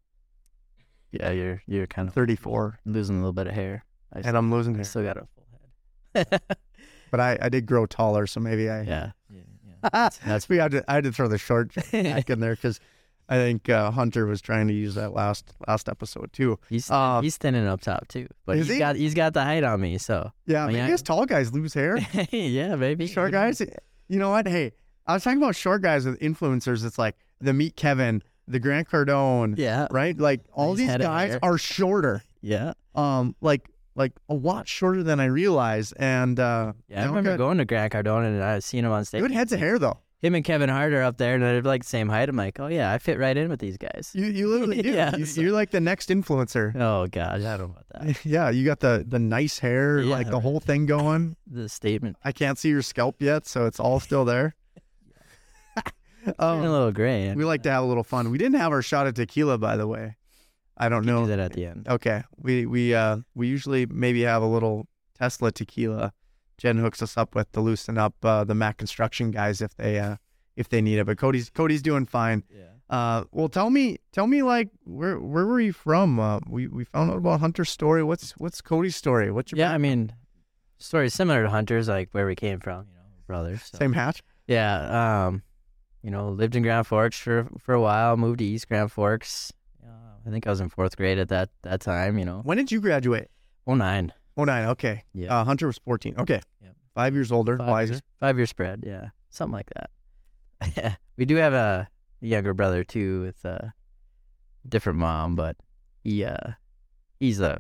[1.12, 3.86] yeah, you're you're kind of 34, losing a little bit of hair.
[4.14, 4.84] I and I'm losing hair.
[4.84, 5.48] still got a full
[6.16, 6.42] head.
[7.12, 9.42] But I I did grow taller, so maybe I yeah, yeah,
[9.84, 9.90] yeah.
[9.94, 12.80] that's, that's- we had to I had to throw the short back in there because
[13.30, 16.60] I think uh, Hunter was trying to use that last last episode too.
[16.70, 18.78] He's Uh, he's thinning up top too, but he's he?
[18.80, 19.98] got he's got the height on me.
[19.98, 20.94] So Yeah, Oh, maybe yeah.
[20.94, 21.98] us tall guys lose hair.
[22.32, 23.08] yeah, baby.
[23.08, 23.62] short guys.
[24.08, 24.48] You know what?
[24.48, 24.74] Hey,
[25.08, 26.86] I was talking about short guys with influencers.
[26.86, 30.18] It's like the Meet Kevin, the Grant Cardone, Yeah, right?
[30.18, 32.24] Like all Nice these guys are shorter.
[32.42, 32.74] yeah.
[32.96, 35.94] um, like like a lot shorter than I realized.
[35.98, 39.06] And uh, Yeah, I remember got going to Grant Cardone and I seen him on
[39.06, 39.22] stage.
[39.22, 40.00] good heads of hair though.
[40.24, 42.30] Him and Kevin Hart are up there and they're like the same height.
[42.30, 44.12] I'm like, oh yeah, I fit right in with these guys.
[44.14, 44.90] You you literally do.
[44.92, 46.74] Yeah, You, you're like the next influencer.
[46.76, 48.26] Oh gosh, I don't know about that.
[48.26, 50.42] Yeah, you got the the nice hair, Yeah, like the right.
[50.42, 51.36] whole thing going.
[51.52, 52.16] The statement.
[52.24, 54.56] I can't see your scalp yet, so it's all still there.
[56.26, 57.34] Turning a um, little gray.
[57.36, 58.32] we like to have a little fun.
[58.32, 60.16] We didn't have our shot of tequila, by the way.
[60.78, 61.24] I don't know.
[61.24, 61.86] do that at the end.
[61.90, 64.88] Okay, we we uh we usually maybe have a little
[65.20, 66.14] Tesla tequila.
[66.58, 70.00] Jen hooks us up with to loosen up uh, the MAK construction guys if they
[70.00, 70.18] uh
[70.56, 71.06] if they need it.
[71.06, 72.44] But Cody's Cody's doing fine.
[72.50, 72.64] Yeah.
[72.90, 76.20] Uh, well, tell me, tell me, like, where where were you from?
[76.20, 78.04] Uh, we we found out about Hunter's story.
[78.04, 79.32] What's what's Cody's story?
[79.32, 80.14] What's your Yeah, I mean,
[80.78, 83.64] story similar to Hunter's, like where we came from, you know, brothers.
[83.64, 84.22] so- same hatch?
[84.48, 85.26] Yeah.
[85.28, 85.42] Um,
[86.04, 88.16] you know, lived in Grand Forks for for a while.
[88.18, 89.52] Moved to East Grand Forks.
[89.84, 89.90] Uh,
[90.28, 92.20] I think I was in fourth grade at that that time.
[92.20, 93.30] You know, When did you graduate?
[93.66, 94.14] oh nine.
[94.38, 94.68] Oh nine.
[94.70, 95.04] Okay.
[95.14, 95.40] Yeah.
[95.40, 96.16] Uh, Hunter was fourteen.
[96.18, 96.42] Okay.
[96.62, 96.76] Yep.
[96.96, 97.58] Five years older.
[97.58, 97.94] five wiser.
[97.94, 98.84] years, five year spread.
[98.86, 100.98] Yeah, something like that.
[101.18, 101.88] we do have a
[102.22, 103.74] younger brother too with a
[104.68, 105.56] different mom, but
[106.04, 106.52] he uh
[107.20, 107.60] he's a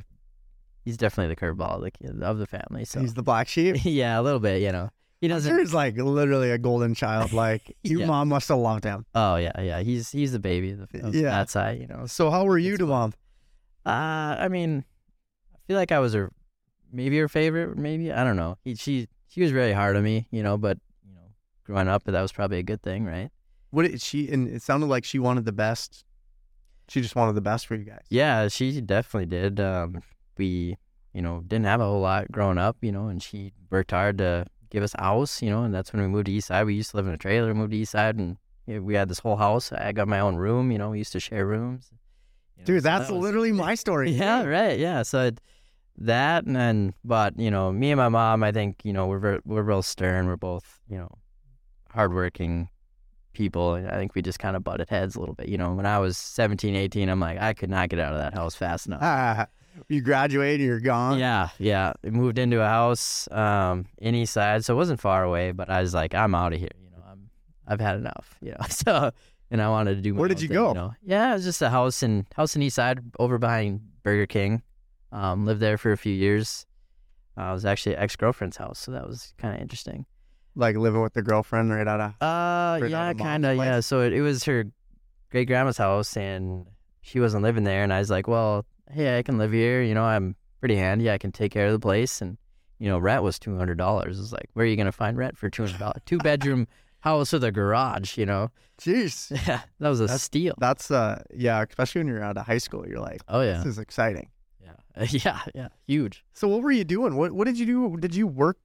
[0.85, 2.85] he's definitely the curveball of the kid of the family.
[2.85, 3.77] So He's the black sheep.
[3.83, 4.61] yeah, a little bit.
[4.61, 4.89] You know,
[5.21, 5.51] he doesn't.
[5.51, 7.33] Hunter's like literally a golden child.
[7.33, 8.05] Like your Yeah.
[8.07, 9.05] mom must have loved him.
[9.13, 9.81] Oh yeah, yeah.
[9.81, 11.29] He's he's the baby of, of Yeah.
[11.29, 11.79] that side.
[11.79, 12.05] You know.
[12.05, 13.13] So how were you It's to mom?
[13.85, 13.89] Uh,
[14.39, 14.85] I mean,
[15.53, 16.31] I feel like I was her,
[16.93, 17.77] maybe her favorite.
[17.77, 18.57] Maybe I don't know.
[18.63, 20.57] He, she she was very hard on me, you know.
[20.57, 20.77] But
[21.07, 21.21] you know,
[21.65, 23.29] growing up, that was probably a good thing, right?
[23.71, 24.29] What did she?
[24.29, 26.05] And it sounded like she wanted the best.
[26.89, 28.03] She just wanted the best for you guys.
[28.09, 29.59] Yeah, she definitely did.
[29.59, 30.01] Um,
[30.37, 30.77] we,
[31.13, 34.17] you know, didn't have a whole lot growing up, you know, and she worked hard
[34.19, 36.65] to give us a house, you know, and that's when we moved to East Side.
[36.65, 38.95] We used to live in a trailer, moved to East Side, and you know, we
[38.95, 39.71] had this whole house.
[39.71, 41.89] I got my own room, you know, we used to share rooms.
[42.57, 44.11] You know, Dude, so that's that was- literally my story.
[44.23, 44.77] Yeah, right.
[44.77, 45.03] Yeah.
[45.03, 45.39] So it,
[45.97, 49.19] that and then, but you know, me and my mom, I think you know we're
[49.19, 50.27] ver- we're real stern.
[50.27, 51.09] We're both you know
[51.89, 52.69] hardworking
[53.33, 53.73] people.
[53.73, 55.49] and I think we just kind of butted heads a little bit.
[55.49, 58.19] You know, when I was 17, 18, I'm like, I could not get out of
[58.19, 59.49] that house fast enough.
[59.89, 61.17] You graduated, you're gone.
[61.17, 61.93] Yeah, yeah.
[62.03, 65.51] We moved into a house um, in East Side, so it wasn't far away.
[65.51, 66.69] But I was like, I'm out of here.
[66.79, 67.29] You know, I'm
[67.67, 68.37] I've had enough.
[68.39, 69.11] You know, so
[69.49, 70.13] and I wanted to do.
[70.13, 70.67] Where did you thing, go?
[70.67, 70.93] You know?
[71.01, 74.61] Yeah, it was just a house in house in East Side, over behind Burger King.
[75.13, 76.65] Um, lived there for a few years.
[77.37, 80.05] Uh, it was actually ex girlfriend's house, so that was kind of interesting.
[80.55, 82.11] Like living with the girlfriend right out of.
[82.21, 83.55] Uh, Right yeah, kind of.
[83.57, 84.65] Yeah, so it, it was her
[85.31, 86.65] great grandma's house, and
[87.01, 87.83] she wasn't living there.
[87.83, 89.81] And I was like, well, hey, I can live here.
[89.83, 91.09] You know, I'm pretty handy.
[91.09, 92.21] I can take care of the place.
[92.21, 92.37] And
[92.79, 94.19] you know, rent was two hundred dollars.
[94.19, 96.01] It's like, where are you gonna find rent for two hundred dollars?
[96.05, 96.67] Two bedroom
[97.01, 98.17] house with a garage.
[98.17, 99.29] You know, Jeez.
[99.47, 100.55] yeah, that was a That's- steal.
[100.57, 103.65] That's uh yeah, especially when you're out of high school, you're like, Oh yeah, this
[103.67, 104.29] is exciting.
[104.97, 106.23] Yeah, yeah, yeah, huge.
[106.33, 107.15] So what were you doing?
[107.15, 107.97] What what did you do?
[107.97, 108.57] Did you work?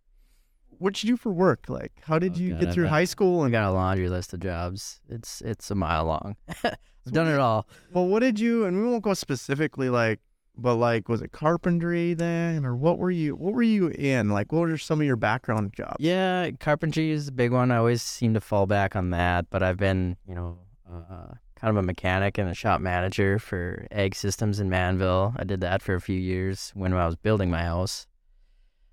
[0.79, 1.65] What did you do for work?
[1.69, 3.41] Like how did Oh, you God, get through got- high school?
[3.41, 5.01] I And got a laundry list of jobs.
[5.09, 6.37] It's it's a mile long.
[6.65, 7.67] I've done it all.
[7.93, 8.65] well, what did you?
[8.67, 10.21] And we won't go specifically like,
[10.59, 13.35] but like, was it carpentry then, or what were you?
[13.35, 14.29] What were you in?
[14.29, 15.97] Like, what were some of your background jobs?
[16.01, 17.71] Yeah, carpentry is a big one.
[17.71, 20.59] I always seem to fall back on that, but I've been, you know,
[20.93, 25.35] uh, kind of a mechanic and a shop manager for Egg Systems in Manvel.
[25.39, 28.07] I did that for a few years when I was building my house.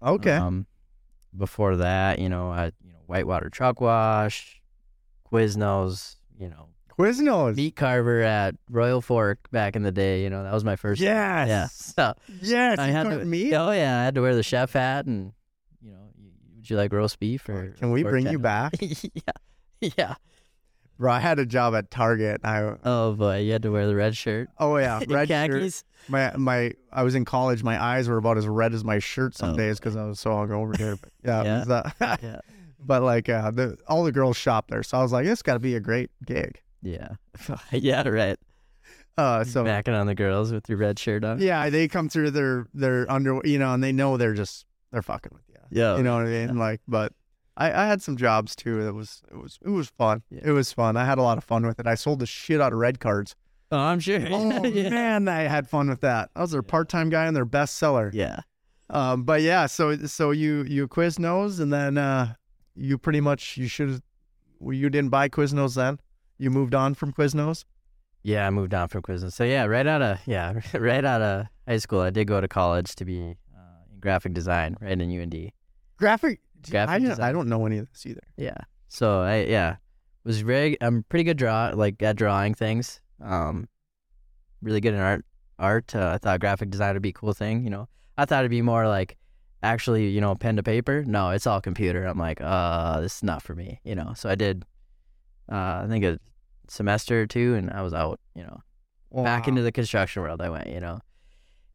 [0.02, 0.32] Okay.
[0.34, 0.66] Um,
[1.38, 4.62] before that, you know, I, you know, whitewater truck wash,
[5.32, 7.56] Quiznos, you know, Quiznos.
[7.56, 10.24] meat carver at Royal Fork back in the day.
[10.24, 11.02] You know, that was my first.
[11.02, 11.48] Yes.
[11.48, 11.68] Yeah.
[11.68, 12.80] So Yes.
[12.80, 13.26] I had to.
[13.26, 13.54] meat.
[13.54, 15.34] Oh yeah, I had to wear the chef hat and,
[15.82, 16.10] you know,
[16.56, 17.72] would you like roast beef or?
[17.78, 18.74] Can we bring you back?
[18.82, 19.22] yeah.
[19.98, 20.16] Yeah.
[20.98, 22.42] Bro, I had a job at Target.
[22.44, 24.50] I Oh boy, you had to wear the red shirt.
[24.60, 25.84] oh yeah, red shirt.
[26.08, 27.64] My my I was in college.
[27.64, 30.20] My eyes were about as red as my shirt some Oh, days because I was
[30.20, 31.00] so hungover.
[31.02, 31.60] But yeah, Yeah.
[31.60, 31.92] was, uh,
[32.24, 32.40] Yeah.
[32.80, 35.54] but like uh, the all the girls shop there, so I was like, it's got
[35.56, 36.62] to be a great gig.
[36.82, 37.10] Yeah.
[37.72, 38.38] yeah, right.
[39.18, 41.40] Uh, so Backing on the girls with your red shirt on.
[41.40, 45.02] yeah, they come through their their under, you know, and they know they're just they're
[45.02, 45.56] fucking with you.
[45.82, 45.98] Yeah.
[45.98, 46.58] You know what I mean?
[46.58, 47.12] Like, but
[47.58, 48.84] I, I had some jobs too.
[48.84, 50.24] That was it was it was fun.
[50.30, 50.42] Yeah.
[50.46, 50.98] It was fun.
[50.98, 51.88] I had a lot of fun with it.
[51.88, 53.36] I sold the shit out of red cards.
[53.72, 54.22] Oh, I'm sure.
[54.30, 54.90] Oh yeah.
[54.90, 56.30] man, I had fun with that.
[56.36, 58.12] I was their part time guy and their best seller.
[58.14, 58.42] Yeah.
[58.90, 62.36] Um, but yeah, so so you you Quiznos and then uh,
[62.76, 64.02] you pretty much you should
[64.60, 66.00] well, you didn't buy Quiznos then.
[66.38, 67.64] You moved on from Quiznos.
[68.24, 69.34] Yeah, I moved on from Quiznos.
[69.34, 72.48] So yeah, right out of yeah, right out of high school, I did go to
[72.48, 75.52] college to be uh, in graphic design, right in UND.
[75.98, 76.42] Graphic.
[76.70, 77.30] Graphic I, didn't- design.
[77.30, 78.24] I don't know any of this either.
[78.38, 78.58] Yeah.
[78.88, 79.76] So I yeah
[80.24, 83.00] was very I'm pretty good draw like at drawing things.
[83.22, 83.68] Um,
[84.62, 85.26] really good in art
[85.60, 85.96] art.
[85.96, 87.64] Uh, I thought graphic design would be a cool thing.
[87.64, 89.18] You know, I thought it'd be more like
[89.64, 91.04] actually, you know, pen to paper.
[91.06, 92.06] No, it's all computer.
[92.06, 93.80] I'm like, uh, this is not for me.
[93.84, 94.64] You know, so I did,
[95.52, 96.20] uh, I think a
[96.68, 98.20] semester or two, and I was out.
[98.36, 100.42] You know, back into the construction world.
[100.42, 100.68] I went.
[100.68, 101.00] You know,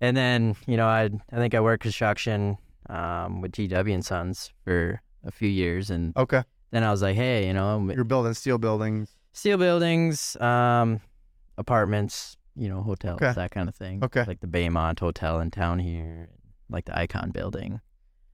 [0.00, 2.58] and then you know, I I think I worked construction
[2.90, 6.42] um, with GW and Sons for a few years, and Okay.
[6.70, 9.10] then I was like, hey, you know, You're building steel buildings.
[9.32, 11.00] steel buildings, um,
[11.58, 13.32] apartments, you know, hotels, Okay.
[13.32, 14.02] that kind of thing.
[14.04, 14.24] Okay.
[14.26, 16.28] Like the Baymont Hotel in town here,
[16.68, 17.80] like the Icon Building.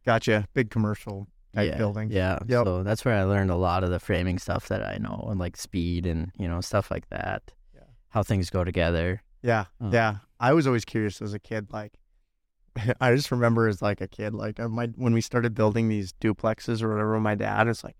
[0.04, 0.46] Gotcha.
[0.54, 2.10] Big commercial type yeah, building.
[2.10, 2.38] Yeah.
[2.46, 2.64] Yep.
[2.64, 5.40] So that's where I learned a lot of the framing stuff that I know and
[5.40, 7.52] like speed and, you know, stuff like that.
[7.74, 7.80] Yeah.
[8.10, 9.22] How things go together.
[9.42, 9.64] Yeah.
[9.80, 9.90] Oh.
[9.92, 10.16] Yeah.
[10.38, 11.72] I was always curious as a kid.
[11.72, 11.94] Like,
[13.00, 16.12] I just remember as like a kid, like uh, my when we started building these
[16.20, 17.96] duplexes or whatever, my dad was like,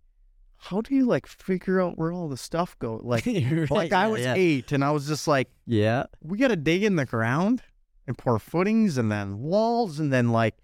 [0.57, 4.07] "How do you like figure out where all the stuff go?" Like, Right, like I
[4.09, 4.35] was yeah.
[4.37, 6.05] eight, and I was just like, Yeah.
[6.23, 7.63] "We got to dig in the ground
[8.07, 10.55] and pour footings, and then walls, and then like."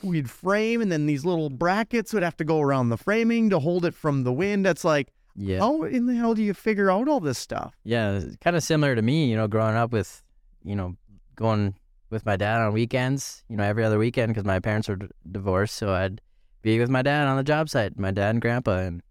[0.00, 3.58] We'd frame, and then these little brackets would have to go around the framing to
[3.58, 4.64] hold it from the wind.
[4.64, 5.58] That's like, Yeah.
[5.58, 7.74] how in the hell do you figure out all this stuff?
[7.82, 10.22] Yeah, kind of similar to me, you know, growing up with,
[10.62, 10.94] you know,
[11.34, 11.74] going
[12.10, 15.06] with my dad on weekends, you know, every other weekend because my parents were d-
[15.30, 15.74] divorced.
[15.76, 16.20] So I'd
[16.62, 19.02] be with my dad on the job site, my dad and grandpa, and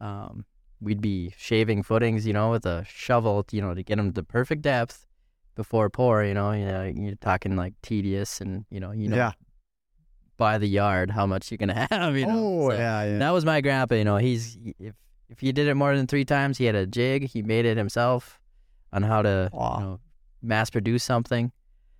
[0.00, 0.44] um,
[0.80, 4.12] we'd be shaving footings, you know, with a shovel, you know, to get them to
[4.14, 5.06] the perfect depth
[5.54, 9.16] before pour, you know, you know, you're talking like tedious and, you know, you know,
[9.16, 9.32] yeah.
[10.36, 12.34] by the yard how much you're going to have, you know.
[12.38, 13.18] oh So- yeah, yeah.
[13.18, 13.94] that was my grandpa.
[13.94, 14.94] You know, he's if
[15.30, 17.28] if he did it more than three times, he had a jig.
[17.30, 18.38] He made it himself
[18.92, 19.76] on how to Wow.
[19.78, 20.00] you know,
[20.42, 21.50] mass produce something,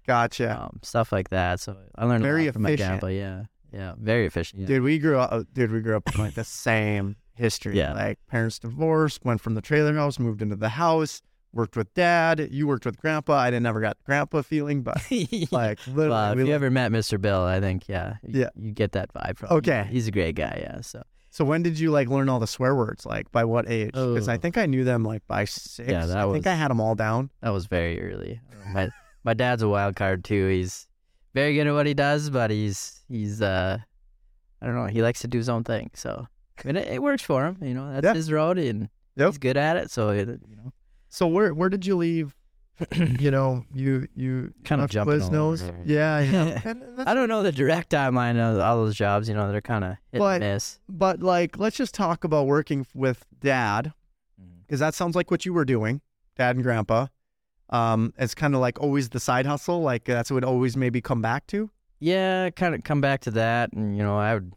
[0.07, 0.61] Gotcha.
[0.63, 1.61] um, stuff like that.
[1.61, 3.01] So I learned Very a lot from my efficient.
[3.01, 3.07] grandpa.
[3.09, 4.63] Yeah, yeah, very efficient.
[4.63, 4.67] Yeah.
[4.69, 5.33] Dude, we grew up.
[5.33, 7.77] uh, Dude, we grew up like the same history.
[7.77, 7.93] Yeah.
[7.95, 11.21] Like parents divorced, went from the trailer house, moved into the house,
[11.53, 12.49] worked with dad.
[12.53, 13.35] You worked with grandpa.
[13.35, 14.97] I didn't never got grandpa feeling, but
[15.51, 17.21] like literally, Well, if we you ever met Mr.
[17.21, 18.49] Bill, I think yeah, you, Yeah.
[18.57, 19.49] you get that vibe from.
[19.51, 19.57] him.
[19.59, 19.87] Okay.
[19.91, 20.59] he's a great guy.
[20.63, 23.05] Yeah, so So when did you like learn all the swear words?
[23.07, 23.93] Like by what age?
[23.93, 24.39] Because I Oh.
[24.39, 25.89] think I knew them like by six.
[25.89, 27.31] Yeah, that I was- think I had them all down.
[27.41, 28.41] that was very early.
[28.73, 28.91] My
[29.25, 30.49] my dad's a wild card too.
[30.49, 30.87] He's
[31.35, 33.79] very good at what he does, but he's he's uh
[34.63, 34.87] I don't know.
[34.87, 36.27] He likes to do his own thing, so
[36.63, 37.59] I mean, it, it works for him.
[37.61, 38.15] You know, that's Yeah.
[38.15, 39.29] his road, and Yep.
[39.29, 39.91] he's good at it.
[39.91, 40.73] So it, you know,
[41.09, 42.35] So where where did you leave?
[43.21, 45.63] you know, you you Kind of left jumping all Quiznos.
[45.69, 45.79] over.
[45.85, 46.75] Yeah, yeah.
[47.07, 49.29] I don't know the direct timeline of all those jobs.
[49.29, 50.81] You know, they're kind of hit But- and miss.
[50.89, 53.93] But like, let's just talk about working with dad,
[54.67, 56.01] because that sounds like what you were doing,
[56.37, 57.07] dad and grandpa.
[57.75, 59.81] Um, it's kind of like always the side hustle.
[59.83, 61.71] Like that's what always maybe come back to.
[62.01, 64.53] Yeah, kind of come back to that, and you know, I would,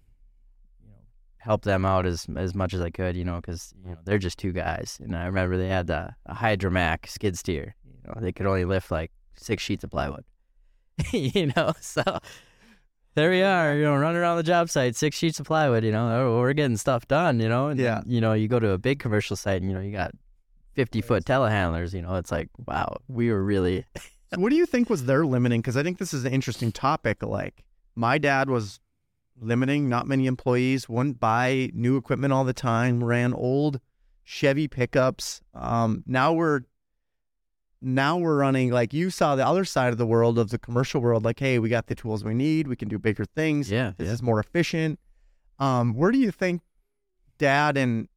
[0.84, 0.96] you know,
[1.38, 3.16] help them out as as much as I could.
[3.16, 6.16] You know, because you know they're just two guys, and I remember they had a,
[6.26, 7.76] a Hydra-Mac skid steer.
[7.86, 10.26] You know, they could only lift like six sheets of plywood.
[11.12, 12.04] you know, so
[13.16, 13.76] there we are.
[13.76, 15.84] You know, running around the job site, six sheets of plywood.
[15.84, 17.40] You know, oh, we're getting stuff done.
[17.40, 18.02] You know, and Yeah.
[18.06, 20.12] you know, you go to a big commercial site, and you know, you got
[20.78, 21.94] fifty foot telehandlers.
[21.94, 23.84] You know, it's like wow, we were really
[24.34, 25.60] So what do you think was their limiting?
[25.62, 27.24] Because I think this is an interesting topic.
[27.24, 27.64] Like
[27.96, 28.80] my dad was
[29.42, 33.80] limiting, not many employees, wouldn't buy new equipment all the time, ran old
[34.24, 35.42] Chevy pickups.
[35.54, 36.62] Um, now we're
[37.82, 41.00] now we're running like you saw the other side of the world of the commercial
[41.02, 41.24] world.
[41.24, 42.68] Like, hey, we got the tools we need.
[42.68, 43.72] We can do bigger things.
[43.72, 44.14] yeah, This yeah.
[44.14, 45.00] is more efficient.
[45.60, 46.62] Um, where do you think
[47.38, 48.10] dad and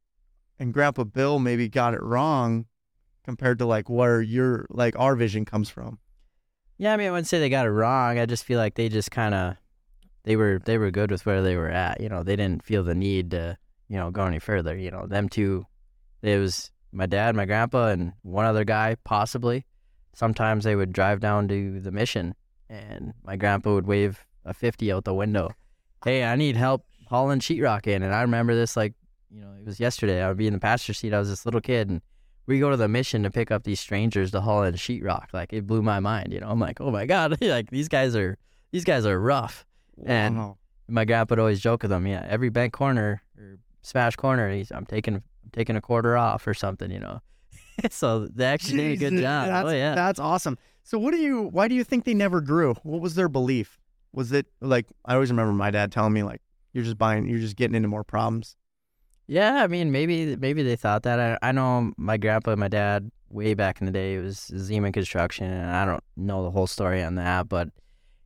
[0.61, 2.65] and grandpa Bill maybe got it wrong
[3.25, 5.97] compared to like where your like our vision comes from?
[6.77, 8.19] Yeah, I mean, I wouldn't say they got it wrong.
[8.19, 9.55] I just feel like they just kind of
[10.23, 11.99] they were they were good with where they were at.
[11.99, 13.57] You know, they didn't feel the need to
[13.89, 14.77] you know go any further.
[14.77, 15.65] You know, them two,
[16.21, 19.65] it was my dad, my grandpa, and one other guy possibly.
[20.13, 22.35] Sometimes they would drive down to the mission,
[22.69, 25.49] and my grandpa would wave a fifty out the window.
[26.03, 28.93] Hey, I need help hauling sheetrock in, and I remember this like
[29.31, 30.21] you know it was yesterday.
[30.21, 31.13] I would be in the passenger seat.
[31.13, 32.01] I was this little kid, and
[32.47, 35.33] we go to the mission to pick up these strangers to haul in sheetrock.
[35.33, 36.33] Like it blew my mind.
[36.33, 38.37] You know, I'm like, oh my god, like these guys are
[38.71, 39.65] these guys are rough.
[40.05, 40.57] And- Wow.
[40.87, 44.71] My grandpa would always joke with them, yeah, every bank corner or smash corner, he's,
[44.71, 47.21] I'm taking I'm taking a quarter off or something, you know.
[47.89, 49.47] so they actually did a good job.
[49.47, 49.95] That's, oh yeah.
[49.95, 50.57] that's awesome.
[50.83, 51.43] So what do you?
[51.43, 52.73] Why do you think they never grew?
[52.83, 53.79] What was their belief?
[54.11, 56.41] Was it like I always remember my dad telling me like
[56.73, 58.57] you're just buying, you're just getting into more problems.
[59.31, 61.17] Yeah, I mean, maybe maybe they thought that.
[61.17, 64.51] I, I know my grandpa and my dad way back in the day it was
[64.53, 67.69] Zeman Construction, and I don't know the whole story on that, but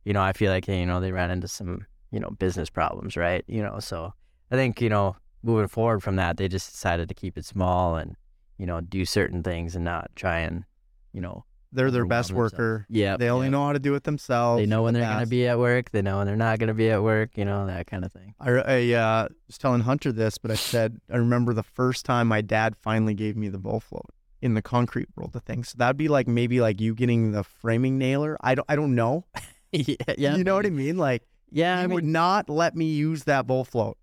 [0.04, 3.16] you know, I feel like you know they ran into some you know business problems,
[3.16, 3.44] right?
[3.46, 4.14] You know, so
[4.50, 7.94] I think you know moving forward from that, they just decided to keep it small
[7.94, 8.16] and
[8.58, 10.64] you know do certain things and not try and
[11.12, 11.44] you know
[11.76, 12.86] they're their best worker.
[12.88, 14.60] Yeah, They only know how to do it themselves.
[14.60, 15.90] They know when the they're gonna be at work.
[15.90, 17.36] They know when they're not gonna be at work.
[17.36, 18.34] You know that kind of thing.
[18.40, 22.26] I, I uh, was telling Hunter this, but I said I remember the first time
[22.28, 24.06] my dad finally gave me the bull float
[24.42, 25.68] in the concrete world of things.
[25.70, 28.36] So that'd be like maybe like you getting the framing nailer.
[28.40, 29.24] I don't I don't know.
[29.72, 30.36] yeah, yeah.
[30.36, 30.96] You know what I mean?
[30.98, 33.96] Like Yeah, he I mean, would not let me use that bull float.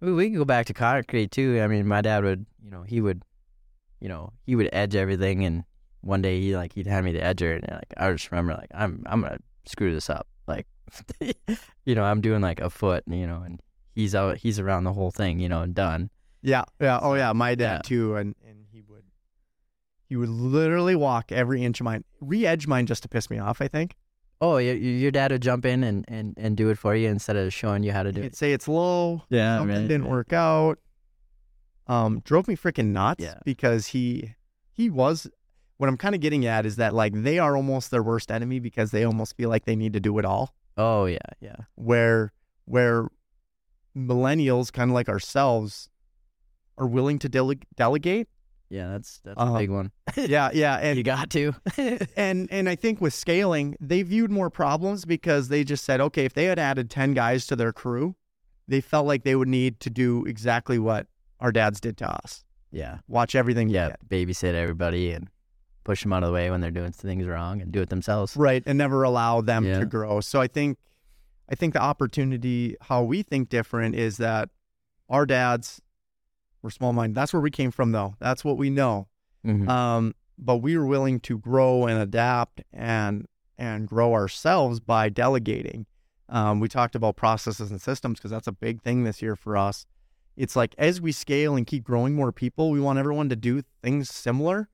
[0.00, 1.60] we, we can go back to concrete too.
[1.62, 3.22] I mean, my dad would, you know, he would,
[4.00, 5.64] you know, he would edge everything, and
[6.02, 8.70] one day he like he'd hand me the edger, and like I just remember like
[8.74, 10.66] I'm I'm gonna screw this up, like,
[11.84, 13.60] you know, I'm doing like a foot, you know, and
[13.94, 16.10] he's out, he's around the whole thing, you know, and done.
[16.42, 16.98] Yeah, yeah.
[17.00, 17.80] Oh yeah, my dad Yeah.
[17.84, 19.04] too, and and he would
[20.08, 23.60] he would literally walk every inch of mine, re-edge mine just to piss me off.
[23.62, 23.94] I think
[24.40, 27.36] Oh, your your dad would jump in and, and, and do it for you instead
[27.36, 28.36] of showing you how to do he'd it.
[28.36, 29.22] say it's low.
[29.30, 30.80] Yeah, something didn't work out.
[31.86, 33.38] Um, drove me freaking nuts Yeah.
[33.44, 34.34] because he
[34.72, 35.28] he was.
[35.82, 38.60] What I'm kind of getting at is that like they are almost their worst enemy
[38.60, 40.54] because they almost feel like they need to do it all.
[40.76, 42.32] Oh yeah, yeah, Where
[42.66, 43.08] where
[43.96, 45.88] millennials, kind of like ourselves,
[46.78, 48.28] are willing to dele- delegate.
[48.70, 48.92] yeah.
[48.92, 49.90] That's that's a um, big one.
[50.16, 51.52] Yeah, yeah, and you got to.
[52.16, 56.24] and and I think with scaling, they viewed more problems because they just said, okay,
[56.24, 58.14] if they had added ten guys to their crew,
[58.68, 61.08] they felt like they would need to do exactly what
[61.40, 63.68] our dads did to us: yeah, watch everything.
[63.68, 63.96] yeah.
[64.08, 65.28] Babysit everybody and
[65.84, 68.36] push them out of the way when they're doing things wrong and do it themselves.
[68.36, 69.80] right, and never allow them Yeah.
[69.80, 70.20] to grow.
[70.20, 70.78] So I think,
[71.48, 74.50] I think the opportunity, how we think different, is that
[75.08, 75.80] our dads
[76.62, 77.14] were small minded.
[77.14, 78.14] That's where we came from, though.
[78.20, 79.08] That's what we know.
[79.44, 79.68] Mhm.
[79.68, 83.26] um, but we were willing to grow and adapt and
[83.58, 85.86] and grow ourselves by delegating.
[86.28, 89.56] Um, we talked about processes and systems because that's a big thing this year for
[89.56, 89.84] us.
[90.36, 93.62] It's like as we scale and keep growing more people, we want everyone to do
[93.82, 94.68] things similar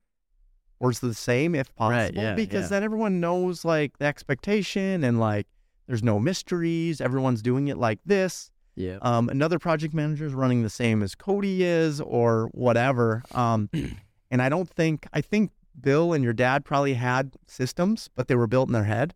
[0.80, 2.68] or it's the same if possible, Right, yeah, because yeah.
[2.68, 5.46] then everyone knows like the expectation and like
[5.86, 7.00] there's no mysteries.
[7.00, 8.50] Everyone's doing it like this.
[8.76, 8.98] yeah.
[9.02, 13.22] Um, another project manager is running the same as Cody is, or whatever.
[13.32, 13.70] Um,
[14.30, 15.50] and I don't think I think
[15.80, 19.14] Bill and your dad probably had systems, but they were built in their head.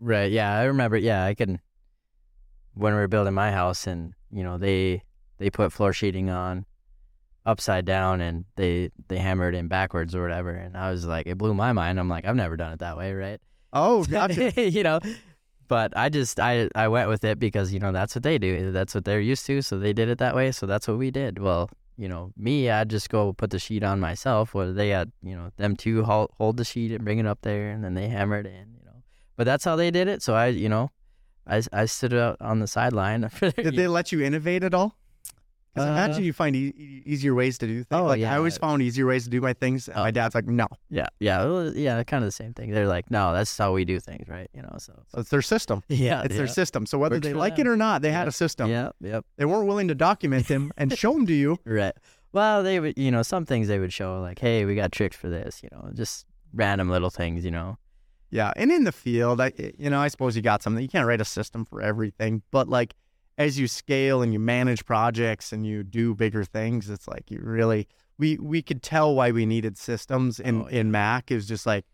[0.00, 0.32] Right.
[0.32, 0.96] Yeah, I remember.
[0.96, 1.60] Yeah, I can.
[2.74, 5.02] When we were building my house, and you know, they
[5.38, 6.66] they put floor sheeting on
[7.46, 11.38] upside down, and they they hammered in backwards or whatever, and I was like, it
[11.38, 11.98] blew my mind.
[11.98, 13.40] I'm like, I've never done it that way, right?
[13.72, 14.70] Oh, gotcha.
[14.70, 15.00] you know,
[15.68, 18.72] but I just I I went with it because you know that's what they do.
[18.72, 20.52] That's what they're used to, so they did it that way.
[20.52, 21.38] So that's what we did.
[21.38, 24.54] Well, you know, me, I'd just go put the sheet on myself.
[24.54, 27.40] Where they had, you know, them two hold, hold the sheet and bring it up
[27.42, 28.74] there, and then they hammer it in.
[28.78, 29.02] You know,
[29.36, 30.22] but that's how they did it.
[30.22, 30.90] So I, you know,
[31.46, 33.28] I I stood out on the sideline.
[33.40, 34.96] Did they let you innovate at all?
[35.76, 37.86] Uh, imagine you find e- easier ways to do things.
[37.90, 38.32] Oh, like, yeah.
[38.32, 39.88] I always found easier ways to do my things.
[39.94, 40.00] Oh.
[40.02, 40.66] my dad's like, no.
[40.90, 42.70] Yeah, yeah, was- yeah, kind of the same thing.
[42.70, 44.48] They're like, no, that's how we do things, right?
[44.54, 45.82] You know, so So it's their system.
[45.88, 46.86] yeah, It's their system.
[46.86, 47.66] So whether Works they like them.
[47.66, 48.70] it or not, they had a system.
[48.70, 49.24] Yeah, yep.
[49.36, 51.58] They weren't willing to document them and show them to you.
[51.64, 51.94] Right.
[52.32, 55.16] Well, they would, you know, some things they would show like, hey, we got tricks
[55.16, 57.78] for this, you know, just random little things, you know.
[58.30, 60.82] Yeah, and in the field, I you know, I suppose you got something.
[60.82, 62.94] You can't write a system for everything, but like
[63.38, 67.40] as you scale and you manage projects and you do bigger things, it's like you
[67.42, 70.80] really we we could tell why we needed systems in Oh, yeah.
[70.80, 71.30] in MAK.
[71.30, 71.84] It was just like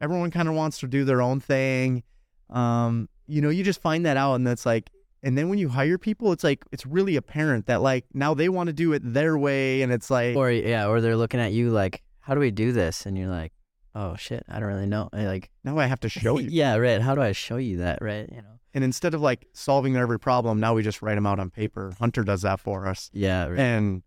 [0.00, 2.02] everyone kind of wants to do their own thing.
[2.50, 4.88] Um, you know, you just find that out, and that's like,
[5.22, 8.48] and then when you hire people, it's like it's really apparent that like now they
[8.48, 11.52] want to do it their way, and it's like Or yeah, or they're looking at
[11.52, 13.04] you like, how do we do this?
[13.04, 13.52] And you're like,
[13.94, 15.10] oh shit, I don't really know.
[15.12, 16.48] And like, now I have to show you.
[16.50, 17.02] yeah, right.
[17.02, 18.26] How do I show you that, right?
[18.30, 18.57] You know.
[18.74, 21.94] And instead of like solving every problem, now we just write them out on paper.
[21.98, 23.10] Hunter does that for us.
[23.12, 23.46] Yeah.
[23.48, 23.58] Right.
[23.58, 24.02] and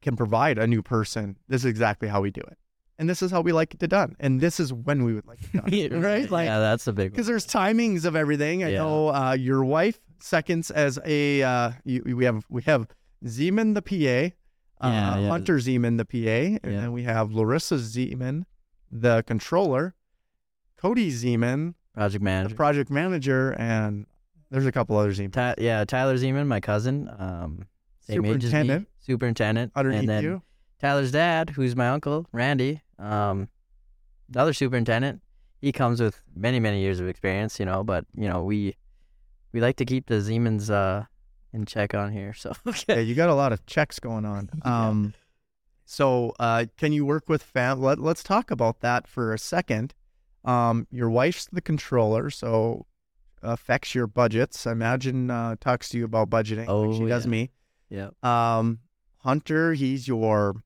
[0.00, 1.36] can provide a new person.
[1.48, 2.56] This is exactly how we do it.
[3.00, 4.14] And this is how we like it done.
[4.20, 5.40] And this is when we would like
[5.72, 6.00] it done.
[6.00, 6.30] right?
[6.30, 8.62] Like, yeah, that's a big because there's timings of everything.
[8.62, 8.78] I Yeah.
[8.78, 12.86] know uh, your wife seconds as a, uh, you, we have, we have
[13.24, 14.34] Zeman, the PA,
[14.86, 15.28] uh, Yeah, yeah.
[15.28, 18.44] Hunter Zeman, the PA, and then we have Larissa Zeman,
[18.90, 19.94] the controller,
[20.76, 22.54] Cody Zeman, Project the manager.
[22.54, 24.06] project manager, and
[24.50, 27.66] there's a couple other Zeman Ty- yeah, Tyler Zeman, my cousin, um,
[28.00, 28.88] same age me, Superintendent.
[29.00, 30.42] superintendent, underneath and then you.
[30.80, 33.48] Tyler's dad, who's my uncle, Randy, um,
[34.28, 35.20] the other superintendent,
[35.60, 38.76] he comes with many, many years of experience, you know, but, you know, we
[39.52, 41.04] we like to keep the Zemans uh,
[41.52, 42.32] in check on here.
[42.34, 43.02] So, Yeah, okay.
[43.02, 44.50] you got a lot of checks going on.
[44.64, 44.88] Yeah.
[44.88, 45.14] Um,
[45.84, 47.80] so uh, can you work with fam?
[47.80, 49.94] Let, let's talk about that for a second.
[50.44, 52.86] Um, your wife's the controller, so
[53.42, 54.66] affects your budgets.
[54.66, 56.66] I imagine uh, talks to you about budgeting.
[56.66, 57.50] like Oh, she does me.
[57.90, 58.10] yeah.
[58.22, 58.80] Um,
[59.18, 60.62] Hunter, he's your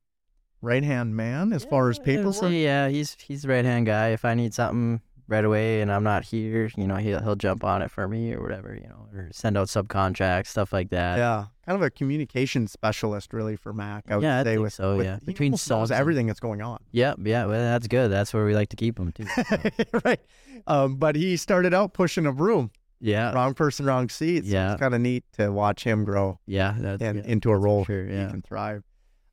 [0.61, 3.87] right hand man as far as Yeah, paper so yeah, he's he's the right hand
[3.87, 4.09] guy.
[4.09, 7.65] If I need something right away and I'm not here, you know, he'll he'll jump
[7.65, 11.17] on it for me or whatever, you know, or send out subcontracts, stuff like that.
[11.19, 14.05] Yeah, kind of a communication specialist, really, for MAK.
[14.09, 15.19] I would Yeah, say with so, with- yeah.
[15.25, 16.79] Between almost knows subs and- everything that's going on.
[16.93, 18.11] Yep, yeah, well, that's good.
[18.11, 19.25] That's where we like to keep him too.
[19.27, 19.43] so.
[20.05, 20.21] right.
[20.67, 22.71] Um, but he started out pushing a broom.
[23.01, 24.45] yeah, Wrong person, wrong seat.
[24.45, 24.73] So Yeah.
[24.73, 27.85] it's kind of neat to watch him grow yeah, that's and yeah, into a role
[27.85, 28.83] sure, he can thrive.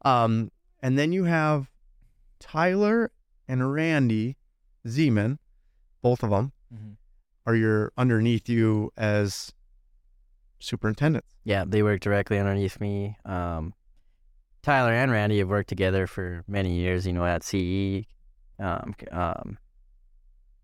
[0.04, 0.50] Um,
[0.82, 1.70] and then you have
[2.40, 3.12] Tyler
[3.48, 4.38] and Randy
[4.88, 5.38] Zeman,
[6.02, 6.96] both of them Mhm.
[7.46, 9.54] are your underneath you as
[10.60, 11.28] superintendents.
[11.44, 13.18] Yeah, they work directly underneath me.
[13.26, 13.74] Um,
[14.62, 17.08] Tyler and Randy have worked together for many years.
[17.08, 18.06] You know, at CE,
[18.60, 19.58] um, um,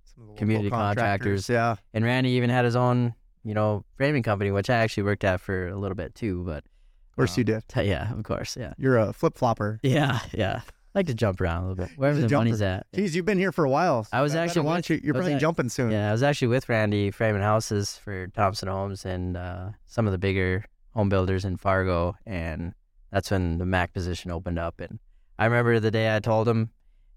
[0.04, 1.50] Some of the Community contractors.
[1.50, 1.76] Yeah.
[1.94, 5.40] and Randy even had his own, you know, framing company, which I actually worked at
[5.40, 6.44] for a little bit too.
[6.46, 6.64] But
[7.12, 7.68] Of course you um, did.
[7.70, 9.80] t- yeah, of course, yeah, You're a flip flopper.
[9.82, 10.62] yeah, yeah.
[10.96, 12.66] I like to jump around a little bit wherever the money's jumper.
[12.78, 12.88] at.
[12.94, 14.08] Geez, you've been here for a while.
[14.14, 15.02] I was better actually with- you.
[15.04, 15.92] You're probably at- jumping soon.
[15.92, 20.14] Yeah, I was actually with Randy framing houses for Thompson Homes and uh, some of
[20.14, 22.74] the bigger home builders in Fargo, and
[23.12, 24.80] that's when the MAK position opened up.
[24.80, 25.00] And
[25.38, 26.70] I remember the day I told him,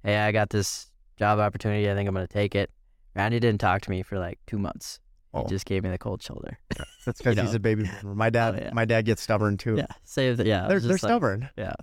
[0.03, 1.89] "Hey, I got this job opportunity.
[1.89, 2.70] I think I'm going to take it."
[3.14, 4.99] Randy didn't talk to me for like two months.
[5.35, 5.43] Oh.
[5.43, 6.59] He just gave me the cold shoulder.
[7.05, 8.14] That's because you he's a baby boomer.
[8.16, 8.70] My dad, Oh, yeah.
[8.72, 9.76] my dad gets stubborn too.
[9.76, 10.66] yeah, save the yeah.
[10.66, 11.49] they're they're like- stubborn.
[11.57, 11.74] yeah,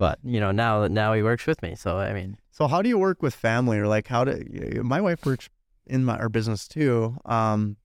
[0.00, 2.88] but you know now now he works with me, so I mean, So how do
[2.88, 4.34] you work with family, or like how do
[4.82, 5.48] my wife works
[5.86, 7.16] in my our business too?
[7.26, 7.76] Um,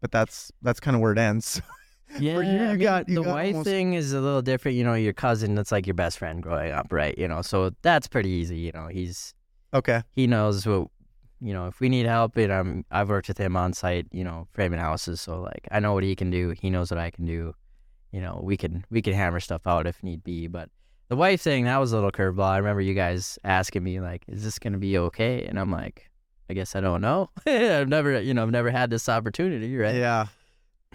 [0.00, 1.60] but that's that's kind of where it ends.
[2.18, 4.40] Yeah, Where you I mean, got- you the got wife almost- thing is a little
[4.40, 4.78] different.
[4.78, 7.14] You know, your cousin that's like your best friend growing up, right?
[7.18, 8.56] You know, so that's pretty easy.
[8.56, 9.34] You know, he's
[9.74, 10.00] okay.
[10.12, 10.88] he knows what
[11.42, 11.66] you know.
[11.66, 14.80] If we need help, and I'm I've worked with him on site, you know, framing
[14.80, 16.54] houses, so like I know what he can do.
[16.62, 17.52] He knows what I can do.
[18.10, 20.46] You know, we can we can hammer stuff out if need be.
[20.46, 20.70] But
[21.08, 22.44] the wife thing that was a little curveball.
[22.44, 26.10] I remember you guys asking me like, "Is this gonna be okay?" And I'm like,
[26.50, 27.30] "I guess I don't know.
[27.46, 30.26] I've never you know I've never had this opportunity, right?" Yeah.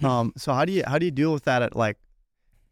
[0.02, 0.34] Um.
[0.36, 2.00] So how do you how do you deal with that at like,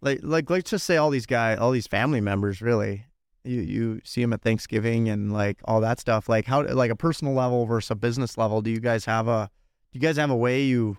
[0.02, 3.06] like like let's just say all these guys, all these family members, really.
[3.44, 6.28] You you see them at Thanksgiving and like all that stuff.
[6.28, 8.64] Like how like a personal level versus a business level.
[8.64, 9.52] Do you guys have a
[9.92, 10.98] do you guys have a way you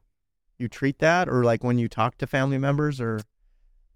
[0.58, 3.20] you treat that or like when you talk to family members or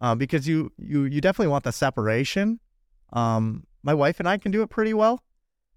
[0.01, 2.61] uh, because you you you definitely want the separation.
[3.13, 3.65] Um.
[3.83, 5.23] My wife and I can do it pretty well.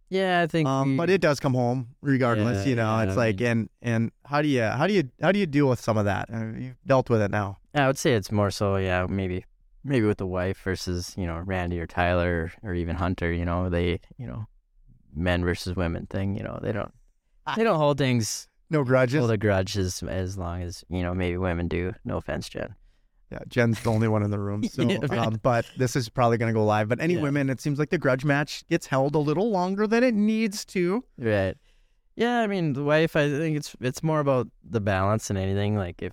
[0.10, 0.68] Yeah, I think.
[0.68, 2.98] Um, we- but it does come home regardless, Yeah, you know.
[2.98, 5.46] yeah, it's I like, and and how do you how do you how do you
[5.46, 6.28] deal with some of that?
[6.34, 7.60] Uh, you've dealt with it now.
[7.76, 9.46] I would say it's more so, yeah, maybe
[9.84, 13.32] maybe with the wife versus you know Randy or Tyler or, or even Hunter.
[13.32, 14.48] You know, they you know
[15.14, 16.36] men versus women thing.
[16.36, 16.92] You know, they don't
[17.56, 19.20] they don't hold things No grudges.
[19.20, 21.94] hold a grudge as as long as you know maybe women do.
[22.04, 22.74] No offense, Jen.
[23.32, 24.64] Yeah, Jen's the only one in the room.
[24.70, 25.20] So, Yeah, right.
[25.20, 26.90] um, but this is probably going to go live.
[26.90, 27.22] But any Yeah.
[27.22, 30.66] women, it seems like the grudge match gets held a little longer than it needs
[30.66, 31.04] to.
[31.18, 31.56] Right.
[32.16, 33.16] Yeah, I mean the wife.
[33.16, 35.78] I think it's it's more about the balance than anything.
[35.78, 36.12] Like if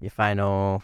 [0.00, 0.82] if I know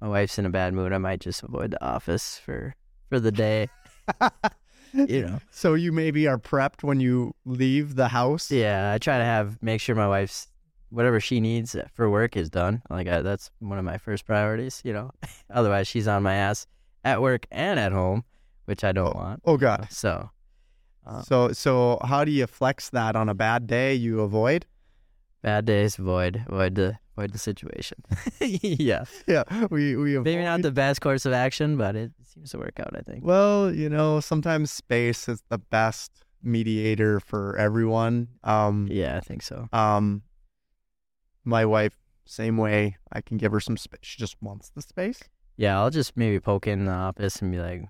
[0.00, 2.74] my wife's in a bad mood, I might just avoid the office for
[3.08, 3.68] for the day.
[4.92, 5.40] you know.
[5.50, 8.50] So you maybe are prepped when you leave the house.
[8.50, 10.46] Yeah, I try to have make sure my wife's
[10.94, 12.82] whatever she needs for work is done.
[12.88, 14.80] Like I, that's one of my first priorities.
[14.84, 15.10] You know,
[15.50, 16.66] otherwise she's on my ass
[17.04, 18.24] at work and at home,
[18.64, 19.42] which I don't want.
[19.44, 19.88] Oh God.
[19.90, 20.30] So,
[21.06, 23.94] uh, So so how do you flex that on a bad day?
[23.94, 24.66] You avoid.
[25.42, 27.98] bad days, avoid avoid the avoid the situation.
[28.40, 30.24] yeah, Yeah, we we avoid.
[30.24, 32.96] maybe not the best course of action, but it seems to work out.
[32.96, 33.24] I think.
[33.24, 36.10] Well, you know, sometimes space is the best
[36.42, 38.28] mediator for everyone.
[38.44, 39.68] Um, Yeah, I think so.
[39.72, 40.22] um,
[41.44, 42.96] my wife, same way.
[43.12, 44.00] I can give her some space.
[44.02, 45.20] She just wants the space.
[45.56, 47.82] Yeah, I'll just maybe poke in the office and be like,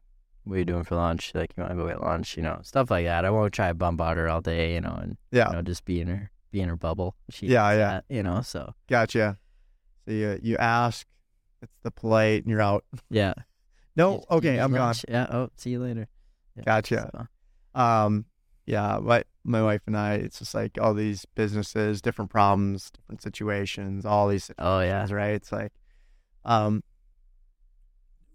[0.45, 1.33] "What are you doing for lunch?
[1.35, 2.37] Like, you want to go get lunch?
[2.37, 3.25] You know, stuff like that.
[3.25, 4.75] I won't try to bombard her all day.
[4.75, 7.15] You know, and Yeah, you know, just be in her be in her bubble.
[7.31, 7.77] She Yeah, yeah.
[7.77, 9.39] that, you know, so gotcha.
[10.07, 11.07] So you you ask,
[11.63, 12.85] it's the polite, and you're out.
[13.11, 13.35] yeah.
[13.97, 14.95] No, okay, I'm eat gone.
[15.09, 15.27] Yeah.
[15.31, 16.09] Oh, see you later.
[16.57, 17.11] Yeah, Gotcha.
[17.77, 18.25] so, Um,
[18.67, 23.23] yeah, my my wife and I, it's just like all these businesses, different problems, different
[23.23, 25.07] situations, all these oh yeah.
[25.13, 25.35] right?
[25.35, 25.73] It's like,
[26.45, 26.83] um,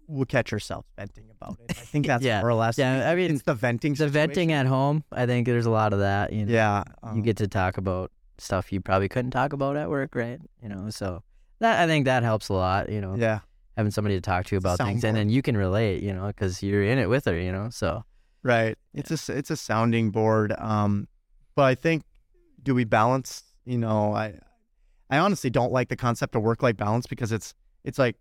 [0.06, 1.70] we'll catch ourselves venting about it.
[1.70, 2.40] I think that's Yeah.
[2.40, 2.78] more or less.
[2.78, 3.94] Yeah, I mean, it's the venting.
[3.94, 6.32] The venting at home, I think there's a lot of that.
[6.32, 9.76] You know, Yeah, you um, get to talk about stuff you probably couldn't talk about
[9.76, 10.40] at work, right?
[10.62, 11.22] You know, so
[11.60, 12.88] that I think that helps a lot.
[12.88, 13.40] You know, yeah,
[13.76, 15.08] having somebody to talk to about things, Soundboard.
[15.08, 16.02] and then you can relate.
[16.02, 17.38] You know, because you're in it with her.
[17.38, 18.04] You know, so
[18.42, 18.76] right.
[18.94, 20.52] It's a it's a sounding board.
[20.58, 21.08] Um,
[21.54, 22.04] but I think
[22.62, 23.42] do we balance?
[23.64, 24.38] You know, I
[25.08, 28.16] I honestly don't like the concept of work life balance because it's it's like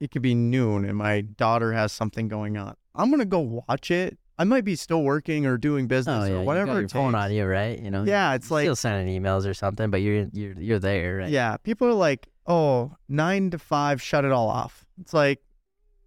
[0.00, 2.74] it could be noon and my daughter has something going on.
[2.94, 4.18] I'm gonna go watch it.
[4.38, 6.88] I might be still working or doing business Oh yeah, or you whatever got your
[6.88, 7.78] phone on you, right?
[7.78, 8.04] You know.
[8.04, 11.28] Yeah, it's like still sending emails or something, but you're you're you're there, right?
[11.28, 14.86] yeah, people are like, oh, nine to five, shut it all off.
[14.98, 15.40] It's like,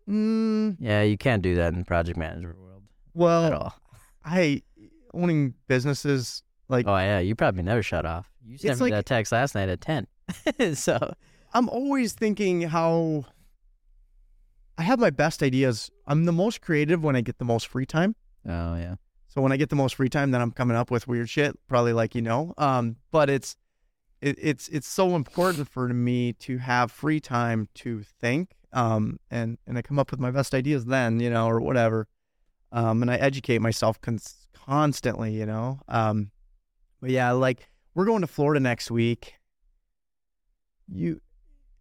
[0.10, 2.73] mm, Yeah, you can't do that in project management world
[3.14, 3.76] well.
[4.26, 4.62] I
[5.14, 8.30] owning businesses like Oh yeah, you probably never shut off.
[8.44, 10.08] You sent me like- that text last night at ten.
[10.76, 11.14] so
[11.54, 13.26] I'm always thinking how
[14.78, 15.92] I have my best ideas.
[16.08, 18.16] I'm the most creative when I get the most free time.
[18.48, 18.96] oh yeah,
[19.28, 21.58] So when I get the most free time, then I'm coming up with weird shit,
[21.68, 22.54] probably like you know.
[22.58, 23.56] Um, but it's
[24.22, 28.54] it, it's it's so important for me to have free time to think.
[28.72, 32.08] Um, and and I come up with my best ideas then, you know, or whatever.
[32.74, 35.80] Um, and I educate myself cons- constantly, you know.
[35.88, 36.32] Um,
[37.00, 39.36] but yeah, like we're going to Florida next week.
[40.92, 41.22] You,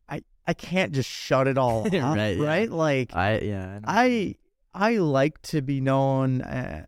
[0.08, 2.44] I I can't just shut it all off, Right, yeah.
[2.46, 2.70] right?
[2.70, 3.80] Like I yeah.
[3.84, 4.04] I.
[4.04, 4.36] I
[4.74, 6.40] I like to be known.
[6.40, 6.86] Uh,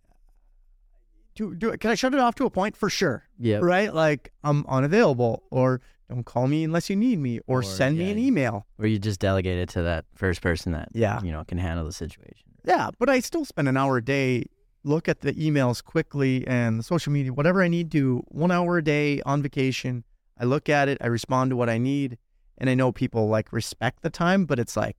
[1.34, 3.24] do do can I shut it off to a point for sure?
[3.38, 3.58] Yeah.
[3.58, 7.98] Right, like I'm unavailable, or don't call me unless you need me, or, Or, send
[7.98, 8.66] me an email.
[8.78, 11.84] Or you just delegate it to that first person that Yeah, you know can handle
[11.84, 12.48] the situation.
[12.64, 12.90] Yeah.
[12.98, 14.46] But I still spend an hour a day.
[14.82, 18.22] Look at the emails quickly and the social media, whatever I need to.
[18.28, 20.04] One hour a day on vacation.
[20.38, 20.98] I look at it.
[21.00, 22.18] I respond to what I need,
[22.58, 24.44] and I know people like respect the time.
[24.44, 24.96] But it's like,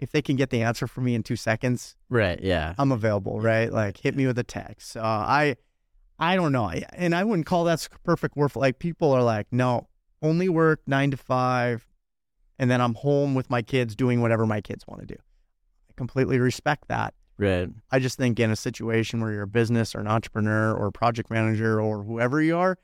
[0.00, 2.40] if they can get the answer for me in two seconds, Right.
[2.42, 2.74] Yeah.
[2.78, 3.72] I'm available, right?
[3.72, 4.96] Like hit me with a text.
[4.96, 5.56] Uh, I,
[6.18, 8.56] I don't know, and I wouldn't call that perfect work.
[8.56, 9.88] Like people are like, no,
[10.22, 11.86] only work nine to five,
[12.58, 15.16] and then I'm home with my kids doing whatever my kids want to do.
[16.00, 17.12] Completely respect that.
[17.36, 17.68] Right.
[17.90, 20.92] I just think in a situation where you're a business or an entrepreneur or a
[20.92, 22.78] project manager or whoever you are,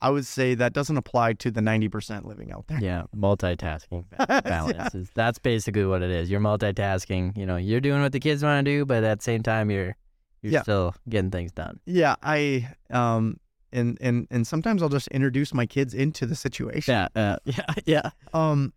[0.00, 2.80] I would say that doesn't apply to the 90% living out there.
[2.80, 3.04] Yeah.
[3.16, 6.28] Multitasking ba- balance is that's basically what it is.
[6.28, 7.36] You're multitasking.
[7.36, 9.70] You know, you're doing what the kids want to do, but at the same time,
[9.70, 9.94] you're
[10.42, 10.62] you're Yeah.
[10.62, 11.78] still getting things done.
[11.86, 13.36] Yeah, I um
[13.72, 16.92] and and and sometimes I'll just introduce my kids into the situation.
[16.94, 17.08] Yeah.
[17.14, 17.74] Uh, yeah.
[17.86, 18.10] Yeah.
[18.34, 18.72] um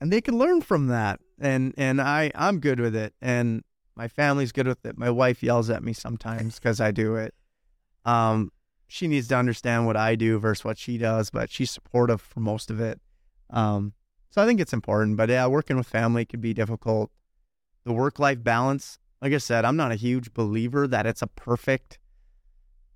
[0.00, 3.62] and they can learn from that and and i i'm good with it and
[3.98, 4.96] my family's good with it.
[4.96, 7.34] My wife yells at me sometimes because i do it.
[8.04, 8.52] Um
[8.86, 12.40] she needs to understand what i do versus what she does but she's supportive for
[12.40, 13.00] most of it.
[13.50, 13.92] Um
[14.30, 17.10] so i think it's important but yeah working with family could be difficult.
[17.84, 21.26] The work life balance like i said i'm not a huge believer that it's a
[21.26, 21.98] perfect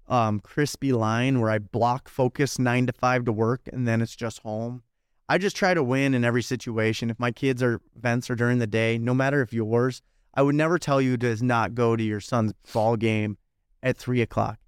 [0.06, 4.14] um crispy line where i block focus nine to five to work and then it's
[4.14, 4.82] just home
[5.28, 7.10] I just try to win in every situation.
[7.10, 10.02] If my kids are events are during the day, no matter if yours,
[10.34, 13.38] I would never tell you to not go to your son's ball game
[13.82, 14.58] at three o'clock.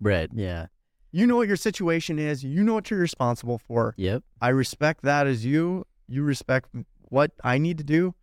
[0.00, 0.30] Right.
[0.32, 0.66] Yeah.
[1.10, 2.44] You know what your situation is.
[2.44, 3.94] You know what you're responsible for.
[3.96, 4.22] Yep.
[4.40, 5.86] I respect that as you.
[6.06, 6.68] You respect
[7.02, 8.14] what I need to do.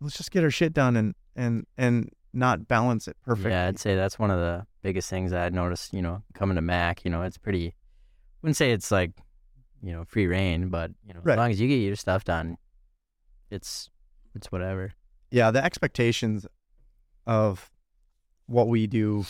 [0.00, 3.52] Let's just get our shit done and and and not balance it perfectly.
[3.52, 6.62] Yeah, I'd say that's one of the biggest things I noticed, you know, coming to
[6.62, 7.74] MAK, you know, it's pretty
[8.44, 9.10] wouldn't say it's like,
[9.84, 11.34] you know, free reign, but you know, Right.
[11.34, 12.56] as long as you get your stuff done,
[13.50, 13.90] it's
[14.34, 14.94] it's whatever.
[15.30, 16.46] yeah, the expectations
[17.26, 17.70] of
[18.46, 19.24] what we do.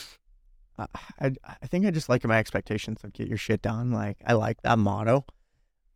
[0.79, 0.87] I,
[1.21, 1.31] I
[1.63, 3.93] I think I just like my expectations of get your shit done.
[3.93, 5.25] Like I like that motto.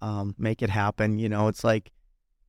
[0.00, 1.18] Um, make it happen.
[1.18, 1.90] You know, it's like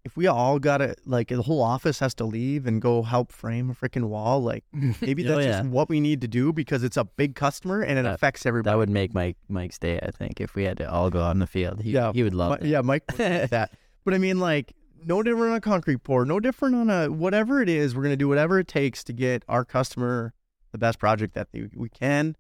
[0.05, 3.69] if we all gotta like the whole office has to leave and go help frame
[3.69, 4.41] a freaking wall.
[4.41, 4.63] Like
[5.01, 5.57] maybe Oh, that's yeah.
[5.61, 8.45] just what we need to do because it's a big customer and it That- affects
[8.45, 8.71] everybody.
[8.73, 11.31] That would make Mike Mike's day, I think, if we had to all go out
[11.31, 11.81] in the field.
[11.81, 12.65] He, Yeah, he would love that.
[12.67, 13.71] yeah, Mike that.
[14.05, 14.73] But I mean, like,
[15.05, 17.95] no different on a concrete pour, no different on a whatever it is.
[17.95, 20.33] We're gonna do whatever it takes to get our customer
[20.71, 22.35] the best project that they, we can,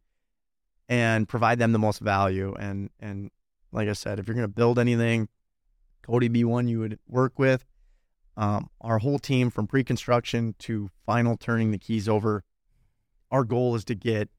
[0.87, 2.55] and provide them the most value.
[2.59, 3.31] And and
[3.71, 5.27] like I said, if you're gonna build anything,
[6.09, 7.65] Cody be one you would work with.
[8.35, 12.43] Um, our whole team from pre-construction to final turning the keys over.
[13.29, 14.29] Our goal is to get,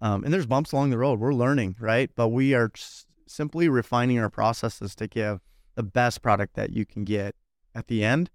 [0.00, 1.20] um, and there's bumps along the road.
[1.20, 2.10] We're learning, right?
[2.16, 5.40] But we are s- simply refining our processes to give
[5.76, 7.36] the best product that you can get
[7.74, 8.30] at the end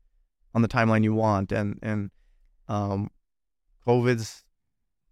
[0.54, 1.52] on the timeline you want.
[1.52, 2.12] And and
[2.70, 3.10] um,
[3.86, 4.46] COVID's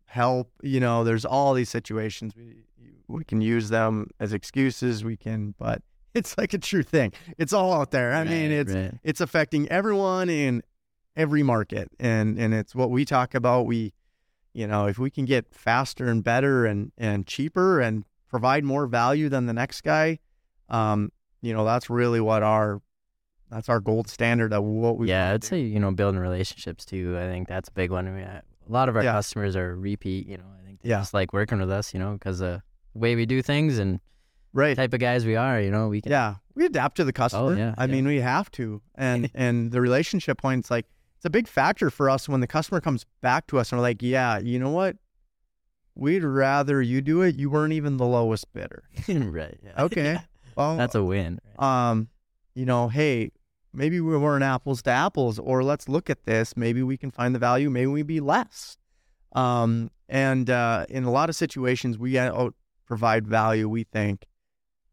[0.05, 0.51] help.
[0.61, 2.63] You know, there's all these situations we
[3.07, 5.03] we can use them as excuses.
[5.03, 5.81] We can, but
[6.15, 7.13] it's like a true thing.
[7.37, 8.13] It's all out there.
[8.13, 8.93] I mean, it's right.
[9.03, 10.63] it's affecting everyone in
[11.15, 13.93] every market and and it's what we talk about we
[14.53, 18.85] you know if we can get faster and better and and cheaper and provide more
[18.85, 20.19] value than the next guy
[20.67, 21.09] um
[21.41, 22.81] you know that's really what our
[23.49, 25.47] that's our gold standard of what we yeah, I'd do.
[25.47, 27.15] say you know building relationships too.
[27.17, 28.07] I think that's a big one.
[28.07, 29.13] I mean, I- a lot of our Yeah.
[29.13, 30.27] customers are repeat.
[30.27, 30.99] You know, I think they Yeah.
[30.99, 31.93] just like working with us.
[31.93, 32.61] You know, because the
[32.95, 33.99] way we do things and
[34.55, 35.61] right type of guys we are.
[35.61, 36.11] You know, we can.
[36.11, 37.91] yeah we adapt to the customer Oh, yeah, i yeah.
[37.91, 40.85] mean we have to and and the relationship points like
[41.17, 43.83] it's a big factor for us when the customer comes back to us and we're
[43.83, 44.95] like, yeah, you know what?
[45.95, 47.35] We'd rather you do it.
[47.37, 48.83] You weren't even the lowest bidder.
[49.07, 49.57] right.
[49.63, 49.83] Yeah.
[49.83, 50.17] Okay.
[50.57, 51.39] Well, That's a win.
[51.59, 51.89] right?
[51.89, 52.07] um,
[52.53, 53.31] you know, hey,
[53.73, 56.55] maybe we weren't apples to apples, or let's look at this.
[56.55, 57.69] Maybe we can find the value.
[57.69, 58.77] Maybe we be less.
[59.33, 62.55] Um, and uh, in a lot of situations, we out
[62.87, 63.67] provide value.
[63.67, 64.23] We think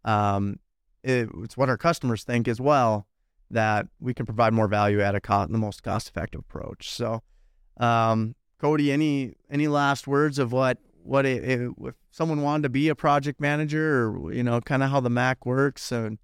[0.05, 0.59] um,
[1.03, 3.07] it, it's what our customers think as well
[3.51, 6.91] that we can provide more value at a cost, the most cost effective approach.
[6.91, 7.23] So,
[7.79, 12.69] um, Cody, any any last words of what what it, it, if someone wanted to
[12.69, 16.19] be a project manager, or you know, kind of how the MAK works and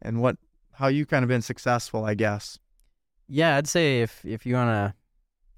[0.00, 0.36] and what
[0.72, 2.58] how you kind of been successful, I guess.
[3.28, 4.94] Yeah, I'd say if if you wanna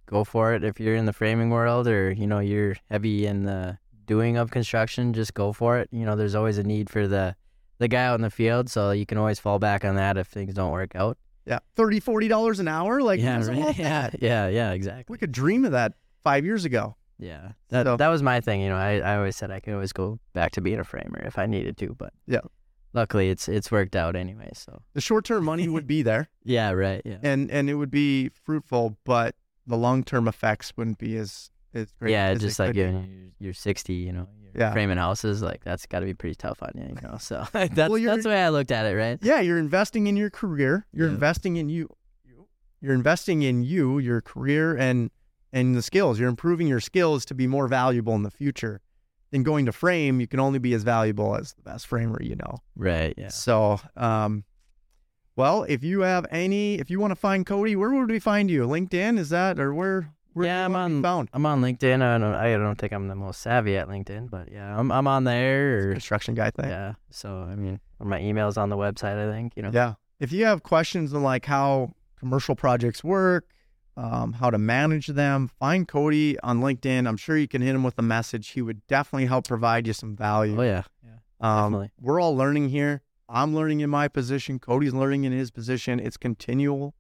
[0.07, 3.45] go for it, if you're in the framing world or you know you're heavy in
[3.45, 5.89] the doing of construction, just go for it.
[5.93, 7.37] You know, there's always a need for the
[7.83, 10.29] the guy out in the field, so you can always fall back on that if
[10.29, 11.19] things don't work out.
[11.45, 13.77] Yeah, thirty, forty dollars an hour, like yeah, right?
[13.79, 15.05] yeah, yeah, yeah, exactly.
[15.13, 15.93] We could dream of that
[16.25, 16.97] five years ago.
[17.19, 18.61] Yeah, that So- that was my thing.
[18.63, 21.21] You know, I, I always said I could always go back to being a framer
[21.25, 22.41] if I needed to, but Yeah.
[22.95, 24.51] luckily it's it's worked out anyway.
[24.55, 27.91] So The short term money would be there, yeah, right, yeah, and and it would
[27.91, 29.35] be fruitful, but
[29.67, 32.13] the long term effects wouldn't be as as great.
[32.13, 32.27] yeah.
[32.29, 33.05] as Just like you're,
[33.39, 34.73] you're 60, you know, you're Yeah.
[34.73, 37.17] framing houses like that's got to be pretty tough on you, you know.
[37.19, 39.19] So that's Well, that's the way I looked at it, right?
[39.23, 40.87] yeah, you're investing in your career.
[40.93, 41.15] You're Yeah.
[41.15, 41.89] investing in you.
[42.81, 45.11] You're investing in you, your career, and
[45.53, 46.19] and the skills.
[46.19, 48.81] You're improving your skills to be more valuable in the future.
[49.31, 52.37] Then going to frame, you can only be as valuable as the best framer you
[52.37, 52.59] know.
[52.75, 53.29] Right, yeah.
[53.29, 54.45] So, um,
[55.37, 58.51] well, if you have any, if you want to find Cody, where would we find
[58.51, 58.67] you?
[58.67, 60.11] LinkedIn is that, or where?
[60.35, 62.03] Where Yeah, I'm on- found I'm on LinkedIn.
[62.03, 65.07] I don't I don't think I'm the most savvy at LinkedIn, but yeah, I'm I'm
[65.07, 65.91] on there.
[65.91, 66.69] Or, construction guy thing.
[66.69, 69.17] yeah, so I mean, or my email's on the website.
[69.19, 69.71] I think you know.
[69.73, 69.95] Yeah.
[70.21, 73.47] If you have questions on like how commercial projects work,
[73.97, 77.09] um, how to manage them, find Cody on LinkedIn.
[77.09, 78.51] I'm sure you can hit him with a message.
[78.51, 80.59] He would definitely help provide you some value.
[80.59, 81.11] Oh yeah, yeah.
[81.41, 81.91] Um, definitely.
[82.01, 83.03] we're all learning here.
[83.29, 84.59] I'm learning in my position.
[84.59, 85.99] Cody's learning in his position.
[85.99, 86.95] It's continual.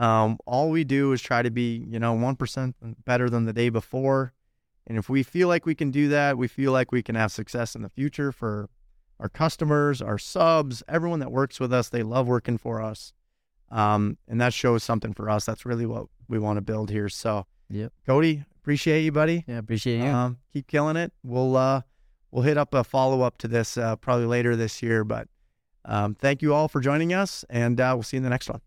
[0.00, 2.74] Um, all we do is try to be, you know, one percent
[3.04, 4.32] better than the day before.
[4.86, 7.30] And if we feel like we can do that, we feel like we can have
[7.30, 8.70] success in the future for
[9.20, 11.90] our customers, our subs, everyone that works with us.
[11.90, 13.12] They love working for us,
[13.70, 15.44] um, and that shows something for us.
[15.44, 17.10] That's really what we want to build here.
[17.10, 17.92] So, Yep.
[18.06, 19.44] Cody, appreciate you, buddy.
[19.46, 20.06] Yeah, appreciate you.
[20.06, 21.12] Um, keep killing it.
[21.22, 21.82] We'll uh,
[22.30, 25.04] we'll hit up a follow up to this uh, probably later this year.
[25.04, 25.28] But
[25.84, 28.48] um, thank you all for joining us, and uh, we'll see you in the next
[28.48, 28.62] one.